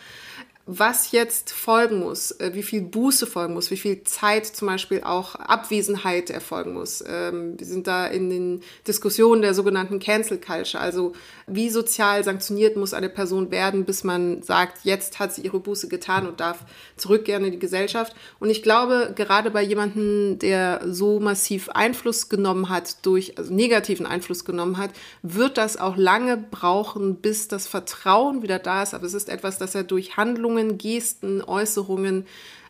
was 0.67 1.13
jetzt 1.13 1.53
folgen 1.53 2.01
muss, 2.01 2.31
äh, 2.33 2.53
wie 2.55 2.63
viel 2.63 2.81
Buße 2.81 3.27
folgen 3.27 3.53
muss, 3.53 3.71
wie 3.71 3.77
viel 3.77 4.03
Zeit 4.05 4.47
zum 4.47 4.69
Beispiel 4.69 5.03
auch 5.03 5.35
Abwesenheit 5.35 6.31
erfolgen 6.31 6.73
muss. 6.73 7.05
Ähm, 7.07 7.59
wir 7.59 7.67
sind 7.67 7.87
da 7.87 8.07
in 8.07 8.31
den 8.31 8.63
Diskussionen 8.87 9.43
der 9.43 9.53
sogenannten 9.53 9.99
Cancel 9.99 10.41
Culture, 10.41 10.83
also 10.83 11.13
wie 11.47 11.69
sozial 11.69 12.25
sanktioniert 12.25 12.77
muss 12.77 12.95
eine 12.95 13.11
Person 13.11 13.51
werden, 13.51 13.85
bis 13.85 14.05
man 14.05 14.43
sagt, 14.43 14.85
jetzt 14.85 15.19
hat 15.19 15.35
sie 15.35 15.43
ihre 15.43 15.61
Buße 15.61 15.89
getan 15.89 16.27
und 16.27 16.41
darf 16.41 16.65
zurückkehren 16.97 17.45
in 17.45 17.53
die 17.53 17.59
Gesellschaft. 17.59 18.17
Und 18.39 18.49
ich 18.49 18.63
glaube, 18.63 19.13
gerade 19.15 19.51
bei 19.51 19.63
jemandem, 19.63 20.39
der 20.39 20.81
so 20.87 21.21
massiv 21.21 21.69
Einfluss 21.69 22.31
genommen 22.31 22.71
hat, 22.71 23.05
durch, 23.05 23.37
also 23.37 23.53
negativen 23.53 24.07
Einfluss 24.07 24.47
genommen 24.47 24.79
hat, 24.79 24.93
wird 25.23 25.59
das 25.59 25.77
auch 25.77 25.99
lange 25.99 26.39
brauchen, 26.39 27.17
bis 27.17 27.49
das 27.49 27.67
Vertrauen 27.67 28.43
wieder 28.43 28.59
da 28.59 28.83
ist. 28.83 28.95
Aber 28.95 29.05
es 29.05 29.13
ist 29.13 29.29
etwas, 29.29 29.59
das 29.59 29.75
er 29.75 29.85
durch 29.85 30.17
Handlungen, 30.17 30.54
Gesten, 30.79 31.43
Äußerungen, 31.43 32.27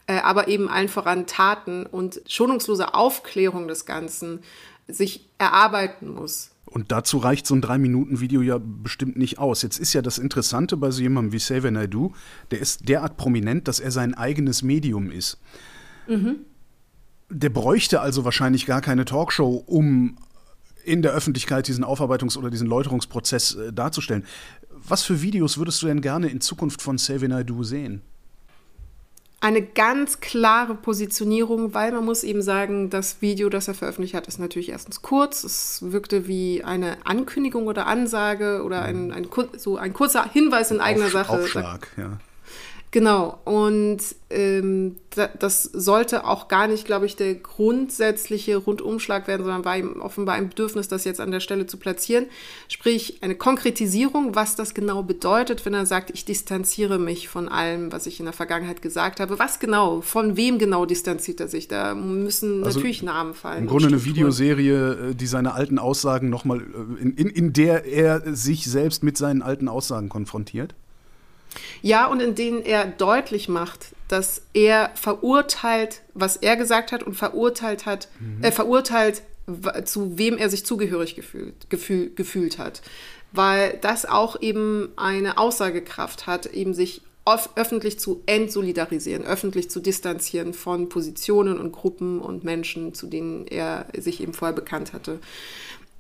äh, 0.07 0.19
aber 0.19 0.49
eben 0.49 0.69
allen 0.69 0.89
voran 0.89 1.27
Taten 1.27 1.87
und 1.87 2.21
schonungslose 2.27 2.95
Aufklärung 2.95 3.69
des 3.69 3.87
Ganzen 3.87 4.41
sich 4.89 5.27
erarbeiten 5.39 6.13
muss. 6.13 6.51
Und 6.67 6.91
dazu 6.91 7.19
reicht 7.19 7.47
so 7.47 7.55
ein 7.55 7.61
Drei-Minuten-Video 7.61 8.43
ja 8.43 8.59
bestimmt 8.61 9.17
nicht 9.17 9.39
aus. 9.39 9.63
Jetzt 9.63 9.79
ist 9.79 9.93
ja 9.93 10.03
das 10.03 10.19
Interessante 10.19 10.77
bei 10.77 10.91
so 10.91 11.03
jemandem 11.03 11.33
wie 11.33 11.37
Xavier 11.39 11.71
Naidoo, 11.71 12.13
der 12.51 12.59
ist 12.59 12.89
derart 12.89 13.17
prominent, 13.17 13.69
dass 13.69 13.79
er 13.79 13.93
sein 13.93 14.15
eigenes 14.15 14.63
Medium 14.63 15.11
ist. 15.11 15.39
Mhm. 16.09 16.39
Der 17.31 17.51
bräuchte 17.51 18.01
also 18.01 18.25
wahrscheinlich 18.25 18.67
gar 18.67 18.81
keine 18.81 19.05
Talkshow, 19.05 19.63
um 19.67 20.17
in 20.85 21.03
der 21.03 21.13
Öffentlichkeit 21.13 21.69
diesen 21.69 21.85
Aufarbeitungs- 21.85 22.37
oder 22.37 22.51
diesen 22.51 22.67
Läuterungsprozess 22.67 23.55
äh, 23.55 23.73
darzustellen. 23.73 24.25
Was 24.71 25.03
für 25.03 25.23
Videos 25.23 25.59
würdest 25.59 25.83
du 25.83 25.87
denn 25.87 26.01
gerne 26.01 26.29
in 26.29 26.41
Zukunft 26.41 26.83
von 26.83 26.97
Xavier 26.97 27.29
Naidoo 27.29 27.63
sehen? 27.63 28.03
eine 29.45 29.61
ganz 29.61 30.21
klare 30.21 30.75
Positionierung, 30.75 31.75
weil 31.75 31.93
man 31.93 32.03
muss 32.03 32.25
eben 32.25 32.41
sagen, 32.41 32.89
das 32.89 33.21
Video, 33.21 33.51
das 33.51 33.69
er 33.69 33.75
veröffentlicht 33.75 34.15
hat, 34.15 34.27
ist 34.27 34.39
natürlich 34.39 34.71
erstens 34.71 35.03
kurz. 35.03 35.45
Es 35.45 35.93
wirkte 35.93 36.27
wie 36.27 36.65
eine 36.65 36.97
Ankündigung 37.05 37.67
oder 37.67 37.87
Ansage 37.87 38.63
oder 38.65 38.81
ein, 38.81 39.13
ein, 39.13 39.29
so 39.59 39.77
ein 39.77 39.93
kurzer 39.93 40.27
Hinweis 40.33 40.71
in 40.71 40.81
eigener 40.81 41.07
Auf, 41.07 41.13
Sache. 41.13 41.33
Aufschlag, 41.33 41.89
ja. 41.99 42.19
Genau, 42.95 43.41
und 43.45 43.99
ähm, 44.31 44.95
das 45.41 45.65
sollte 45.65 46.29
auch 46.29 46.47
gar 46.47 46.69
nicht, 46.69 46.87
glaube 46.87 47.07
ich, 47.07 47.17
der 47.17 47.35
grundsätzliche 47.35 48.57
Rundumschlag 48.57 49.27
werden, 49.27 49.43
sondern 49.43 49.65
war 49.65 49.77
ihm 49.77 50.01
offenbar 50.01 50.37
ein 50.37 50.51
Bedürfnis, 50.51 50.87
das 50.87 51.05
jetzt 51.05 51.21
an 51.21 51.33
der 51.33 51.41
Stelle 51.41 51.67
zu 51.67 51.77
platzieren. 51.77 52.27
Sprich, 52.69 53.19
eine 53.21 53.35
Konkretisierung, 53.35 54.37
was 54.37 54.55
das 54.55 54.75
genau 54.75 55.03
bedeutet, 55.03 55.67
wenn 55.67 55.75
er 55.75 55.87
sagt, 55.87 56.11
ich 56.11 56.25
distanziere 56.25 57.01
mich 57.01 57.29
von 57.29 57.49
allem, 57.49 57.91
was 57.91 58.07
ich 58.07 58.21
in 58.21 58.27
der 58.27 58.33
Vergangenheit 58.33 58.81
gesagt 58.81 59.19
habe. 59.19 59.41
Was 59.41 59.59
genau, 59.59 60.01
von 60.01 60.37
wem 60.37 60.61
genau 60.61 60.87
distanziert 60.87 61.41
er 61.41 61.49
sich? 61.49 61.67
Da 61.67 61.97
müssen 61.97 62.63
also 62.63 62.79
natürlich 62.79 63.03
Namen 63.03 63.35
fallen. 63.35 63.63
Im 63.63 63.67
Grunde 63.67 63.89
eine 63.89 64.05
Videoserie, 64.05 65.11
äh, 65.11 65.15
die 65.17 65.27
seine 65.27 65.55
alten 65.55 65.81
Aussagen 65.81 66.31
nochmal, 66.31 66.61
äh, 66.61 67.03
in, 67.03 67.15
in, 67.15 67.29
in 67.29 67.53
der 67.53 67.87
er 67.87 68.37
sich 68.37 68.67
selbst 68.67 69.03
mit 69.03 69.19
seinen 69.19 69.43
alten 69.43 69.67
Aussagen 69.67 70.09
konfrontiert? 70.09 70.77
Ja, 71.83 72.07
und 72.07 72.21
in 72.21 72.35
denen 72.35 72.63
er 72.63 72.87
deutlich 72.87 73.49
macht, 73.49 73.95
dass 74.09 74.43
er 74.53 74.91
verurteilt, 74.95 76.03
was 76.15 76.37
er 76.37 76.57
gesagt 76.57 76.93
hat 76.93 77.03
und 77.03 77.15
verurteilt 77.15 77.87
hat, 77.87 78.09
mhm. 78.21 78.45
äh, 78.45 78.53
verurteilt, 78.53 79.23
zu 79.85 80.19
wem 80.19 80.39
er 80.39 80.49
sich 80.49 80.65
zugehörig 80.65 81.15
gefühlt, 81.15 81.69
gefühl, 81.69 82.11
gefühlt 82.15 82.59
hat. 82.59 82.83
Weil 83.33 83.79
das 83.81 84.07
auch 84.07 84.41
eben 84.41 84.93
eine 84.97 85.39
Aussagekraft 85.39 86.27
hat, 86.27 86.47
eben 86.47 86.73
sich 86.73 87.03
öffentlich 87.27 87.99
zu 87.99 88.23
entsolidarisieren, 88.27 89.25
öffentlich 89.25 89.71
zu 89.71 89.81
distanzieren 89.81 90.53
von 90.53 90.89
Positionen 90.91 91.59
und 91.59 91.73
Gruppen 91.73 92.21
und 92.21 92.45
Menschen, 92.45 92.93
zu 92.95 93.07
denen 93.07 93.47
er 93.47 93.87
sich 93.97 94.21
eben 94.23 94.35
vorher 94.35 94.55
bekannt 94.55 94.93
hatte. 94.93 95.21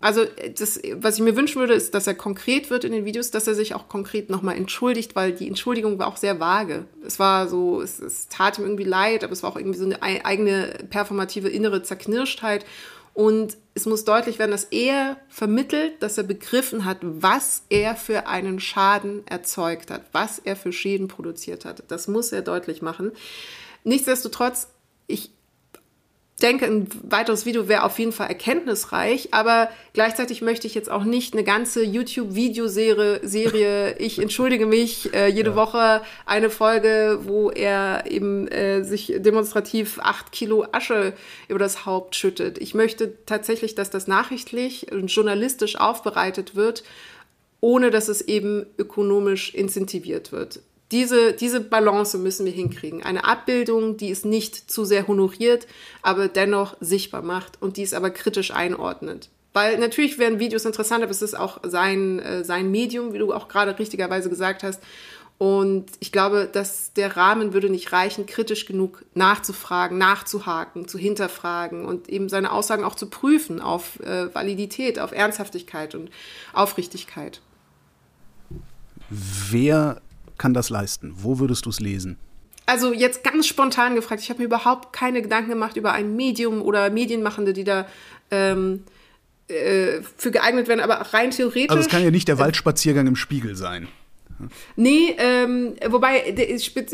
Also 0.05 0.27
das, 0.59 0.79
was 0.97 1.14
ich 1.14 1.23
mir 1.23 1.35
wünschen 1.35 1.61
würde, 1.61 1.73
ist, 1.73 1.95
dass 1.95 2.07
er 2.07 2.14
konkret 2.14 2.69
wird 2.69 2.85
in 2.85 2.93
den 2.93 3.07
Videos, 3.07 3.31
dass 3.31 3.47
er 3.47 3.55
sich 3.55 3.75
auch 3.75 3.88
konkret 3.88 4.29
nochmal 4.29 4.55
entschuldigt, 4.55 5.17
weil 5.17 5.33
die 5.33 5.49
Entschuldigung 5.49 5.99
war 5.99 6.09
auch 6.09 6.19
sehr 6.19 6.38
vage. 6.40 6.85
Es 7.07 7.19
war 7.19 7.49
so, 7.49 7.81
es, 7.81 8.01
es 8.01 8.29
tat 8.29 8.59
ihm 8.59 8.64
irgendwie 8.64 8.85
leid, 8.85 9.25
aber 9.25 9.33
es 9.33 9.43
war 9.43 9.51
auch 9.51 9.57
irgendwie 9.57 9.79
so 9.79 9.87
eine 9.87 10.03
eigene 10.03 10.75
performative 10.90 11.49
innere 11.49 11.83
Zerknirschtheit. 11.83 12.67
Und 13.14 13.57
es 13.73 13.87
muss 13.87 14.05
deutlich 14.05 14.38
werden, 14.38 14.51
dass 14.51 14.64
er 14.64 15.17
vermittelt, 15.31 16.03
dass 16.03 16.19
er 16.19 16.25
begriffen 16.25 16.85
hat, 16.85 16.99
was 17.01 17.62
er 17.71 17.97
für 17.97 18.27
einen 18.27 18.61
Schaden 18.61 19.27
erzeugt 19.27 19.90
hat, 19.90 20.03
was 20.12 20.38
er 20.38 20.55
für 20.55 20.75
Schäden 20.75 21.09
produziert 21.09 21.64
hat. 21.64 21.83
Das 21.88 22.09
muss 22.09 22.31
er 22.31 22.43
deutlich 22.43 22.83
machen. 22.83 23.12
Nichtsdestotrotz, 23.85 24.69
ich 25.07 25.31
denke, 26.42 26.66
ein 26.66 26.88
weiteres 27.03 27.47
Video 27.47 27.68
wäre 27.68 27.85
auf 27.85 27.99
jeden 27.99 28.12
Fall 28.12 28.27
erkenntnisreich, 28.27 29.29
aber 29.33 29.70
gleichzeitig 29.92 30.42
möchte 30.42 30.66
ich 30.66 30.75
jetzt 30.75 30.90
auch 30.90 31.05
nicht 31.05 31.33
eine 31.35 31.44
ganze 31.44 31.85
YouTube-Videoserie, 31.85 33.20
Serie, 33.23 33.97
ich 33.99 34.18
entschuldige 34.18 34.66
mich, 34.66 35.14
äh, 35.14 35.29
jede 35.29 35.51
ja. 35.51 35.57
Woche 35.57 36.03
eine 36.27 36.51
Folge, 36.51 37.20
wo 37.23 37.51
er 37.51 38.05
eben 38.11 38.49
äh, 38.49 38.83
sich 38.83 39.14
demonstrativ 39.18 40.01
acht 40.03 40.33
Kilo 40.33 40.66
Asche 40.73 41.12
über 41.49 41.61
das 41.61 41.87
Haupt 41.87 42.16
schüttet. 42.16 42.59
Ich 42.59 42.75
möchte 42.75 43.12
tatsächlich, 43.27 43.77
dass 43.77 43.90
das 43.90 44.09
nachrichtlich 44.09 44.90
und 44.90 45.07
journalistisch 45.07 45.77
aufbereitet 45.77 46.57
wird, 46.57 46.83
ohne 47.61 47.90
dass 47.90 48.09
es 48.09 48.20
eben 48.20 48.66
ökonomisch 48.77 49.55
incentiviert 49.55 50.33
wird 50.33 50.61
diese, 50.94 51.33
diese 51.33 51.61
Balance 51.61 52.16
müssen 52.18 52.46
wir 52.46 52.52
hinkriegen. 52.52 53.02
Eine 53.02 53.24
Abbildung, 53.24 53.96
die 53.96 54.12
es 54.12 54.24
nicht 54.24 54.70
zu 54.70 54.85
sehr 54.85 55.09
honoriert, 55.09 55.66
aber 56.02 56.28
dennoch 56.28 56.76
sichtbar 56.78 57.22
macht 57.22 57.61
und 57.61 57.76
die 57.76 57.83
es 57.83 57.94
aber 57.94 58.11
kritisch 58.11 58.52
einordnet. 58.52 59.28
Weil 59.52 59.78
natürlich 59.78 60.18
werden 60.20 60.38
Videos 60.38 60.64
interessant, 60.64 61.02
aber 61.02 61.11
es 61.11 61.20
ist 61.20 61.37
auch 61.37 61.59
sein, 61.64 62.20
äh, 62.20 62.44
sein 62.44 62.70
Medium, 62.70 63.12
wie 63.12 63.18
du 63.18 63.33
auch 63.33 63.48
gerade 63.48 63.76
richtigerweise 63.76 64.30
gesagt 64.30 64.62
hast. 64.62 64.80
Und 65.37 65.87
ich 65.98 66.12
glaube, 66.12 66.48
dass 66.50 66.92
der 66.92 67.16
Rahmen 67.16 67.52
würde 67.54 67.70
nicht 67.70 67.90
reichen, 67.90 68.26
kritisch 68.26 68.64
genug 68.64 69.04
nachzufragen, 69.14 69.98
nachzuhaken, 69.98 70.87
zu 70.87 70.96
hinterfragen 70.96 71.87
und 71.87 72.09
eben 72.09 72.28
seine 72.28 72.52
Aussagen 72.52 72.85
auch 72.85 72.94
zu 72.94 73.11
prüfen 73.11 73.61
auf 73.61 73.98
äh, 73.98 74.33
Validität, 74.33 75.00
auf 75.00 75.11
Ernsthaftigkeit 75.11 75.96
und 75.96 76.11
Aufrichtigkeit. 76.52 77.40
Wer 79.11 80.00
kann 80.38 80.55
das 80.55 80.70
leisten? 80.70 81.14
Wo 81.16 81.38
würdest 81.38 81.66
du 81.66 81.70
es 81.70 81.81
lesen? 81.81 82.18
Also 82.66 82.92
jetzt 82.92 83.23
ganz 83.25 83.47
spontan 83.47 83.94
gefragt, 83.94 84.23
ich 84.23 84.31
habe 84.31 84.40
mir 84.40 84.47
überhaupt 84.47 84.92
keine 84.92 85.20
Gedanken 85.20 85.51
gemacht 85.51 85.77
über 85.77 85.92
ein 85.92 86.16
Medium 86.16 86.62
oder 86.62 86.90
Medienmachende, 86.90 87.53
die 87.53 87.64
da 87.64 87.87
ähm, 88.31 88.85
äh, 89.49 90.01
für 90.16 90.31
geeignet 90.31 90.68
werden, 90.68 90.81
aber 90.81 90.94
rein 91.12 91.31
theoretisch. 91.31 91.70
Also 91.70 91.83
es 91.83 91.88
kann 91.88 92.03
ja 92.03 92.11
nicht 92.11 92.29
der 92.29 92.38
Waldspaziergang 92.38 93.07
im 93.07 93.16
Spiegel 93.16 93.57
sein. 93.57 93.88
Nee, 94.77 95.14
ähm, 95.18 95.75
wobei, 95.88 96.35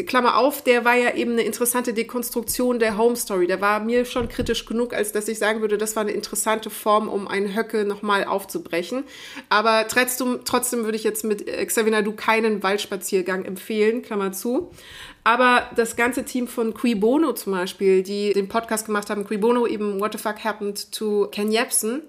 Klammer 0.07 0.37
auf, 0.37 0.63
der 0.63 0.85
war 0.85 0.97
ja 0.97 1.15
eben 1.15 1.33
eine 1.33 1.43
interessante 1.43 1.95
Dekonstruktion 1.95 2.79
der 2.79 2.99
Home 2.99 3.17
Story. 3.17 3.47
Der 3.47 3.61
war 3.61 3.81
mir 3.81 4.05
schon 4.05 4.29
kritisch 4.29 4.67
genug, 4.67 4.93
als 4.93 5.13
dass 5.13 5.29
ich 5.29 5.39
sagen 5.39 5.61
würde, 5.61 5.79
das 5.79 5.97
war 5.97 6.03
eine 6.03 6.13
interessante 6.13 6.71
Form, 6.71 7.09
um 7.09 7.29
einen 7.29 7.55
Höcke 7.57 7.85
nochmal 7.85 8.25
aufzubrechen. 8.25 9.05
Aber 9.49 9.87
trotzdem, 9.89 10.41
trotzdem 10.45 10.85
würde 10.85 10.97
ich 10.97 11.05
jetzt 11.05 11.25
mit 11.25 11.49
äh, 11.49 11.65
Xavier 11.65 11.93
Nadu 11.93 12.13
keinen 12.13 12.63
Waldspaziergang 12.63 13.45
empfehlen, 13.45 14.03
Klammer 14.03 14.33
zu. 14.33 14.71
Aber 15.25 15.71
das 15.77 15.97
ganze 15.97 16.25
Team 16.25 16.49
von 16.49 16.75
Qui 16.75 16.95
Bono 16.95 17.33
zum 17.33 17.53
Beispiel, 17.53 18.03
die 18.03 18.33
den 18.33 18.49
Podcast 18.49 18.87
gemacht 18.87 19.11
haben, 19.11 19.27
Qui 19.27 19.39
Bono 19.39 19.67
eben 19.67 20.01
What 20.01 20.13
the 20.13 20.19
Fuck 20.19 20.45
Happened 20.45 20.93
to 20.93 21.29
Ken 21.31 21.53
Jebsen, 21.53 22.03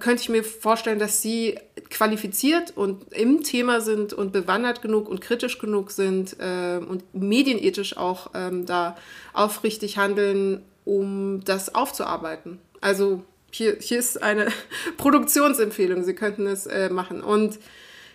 könnte 0.00 0.22
ich 0.22 0.28
mir 0.28 0.44
vorstellen, 0.44 0.98
dass 0.98 1.22
sie 1.22 1.58
qualifiziert 1.90 2.76
und 2.76 3.12
im 3.12 3.42
Thema 3.42 3.80
sind 3.80 4.12
und 4.12 4.32
bewandert 4.32 4.80
genug 4.80 5.08
und 5.08 5.20
kritisch 5.20 5.58
genug 5.58 5.90
sind 5.90 6.36
ähm, 6.40 6.86
und 6.86 7.14
medienethisch 7.14 7.96
auch 7.96 8.30
ähm, 8.34 8.64
da 8.64 8.96
aufrichtig 9.32 9.98
handeln, 9.98 10.62
um 10.84 11.42
das 11.44 11.74
aufzuarbeiten. 11.74 12.58
Also 12.80 13.24
hier, 13.50 13.76
hier 13.80 13.98
ist 13.98 14.22
eine 14.22 14.48
Produktionsempfehlung, 14.98 16.04
Sie 16.04 16.14
könnten 16.14 16.46
es 16.46 16.66
äh, 16.66 16.90
machen. 16.90 17.20
Und 17.20 17.58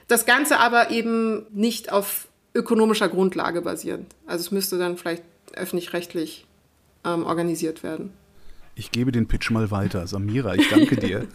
das 0.08 0.26
Ganze 0.26 0.60
aber 0.60 0.90
eben 0.90 1.46
nicht 1.52 1.92
auf 1.92 2.28
ökonomischer 2.56 3.10
Grundlage 3.10 3.62
basierend. 3.62 4.14
Also 4.26 4.42
es 4.42 4.52
müsste 4.52 4.78
dann 4.78 4.98
vielleicht 4.98 5.24
öffentlich-rechtlich 5.54 6.46
ähm, 7.04 7.26
organisiert 7.26 7.84
werden. 7.84 8.14
Ich 8.76 8.92
gebe 8.92 9.12
den 9.12 9.28
Pitch 9.28 9.52
mal 9.52 9.70
weiter. 9.70 10.08
Samira, 10.08 10.56
ich 10.56 10.70
danke 10.70 10.96
dir. 10.98 11.28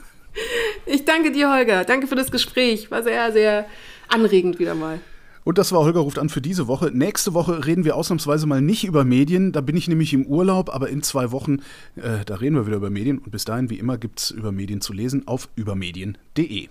Ich 0.90 1.04
danke 1.04 1.30
dir, 1.32 1.52
Holger. 1.52 1.84
Danke 1.84 2.06
für 2.06 2.14
das 2.14 2.30
Gespräch. 2.30 2.90
War 2.90 3.02
sehr, 3.02 3.32
sehr 3.32 3.66
anregend 4.08 4.58
wieder 4.58 4.74
mal. 4.74 5.00
Und 5.44 5.58
das 5.58 5.72
war 5.72 5.80
Holger 5.80 6.00
ruft 6.00 6.18
an 6.18 6.28
für 6.28 6.40
diese 6.40 6.66
Woche. 6.66 6.90
Nächste 6.92 7.32
Woche 7.32 7.66
reden 7.66 7.84
wir 7.84 7.96
ausnahmsweise 7.96 8.46
mal 8.46 8.60
nicht 8.60 8.84
über 8.84 9.04
Medien. 9.04 9.52
Da 9.52 9.60
bin 9.60 9.76
ich 9.76 9.88
nämlich 9.88 10.12
im 10.12 10.26
Urlaub, 10.26 10.74
aber 10.74 10.88
in 10.90 11.02
zwei 11.02 11.30
Wochen, 11.30 11.60
äh, 11.96 12.24
da 12.26 12.36
reden 12.36 12.56
wir 12.56 12.66
wieder 12.66 12.76
über 12.76 12.90
Medien. 12.90 13.18
Und 13.18 13.30
bis 13.30 13.44
dahin, 13.44 13.70
wie 13.70 13.78
immer, 13.78 13.96
gibt 13.96 14.20
es 14.20 14.30
über 14.30 14.52
Medien 14.52 14.80
zu 14.80 14.92
lesen 14.92 15.26
auf 15.26 15.48
übermedien.de. 15.56 16.68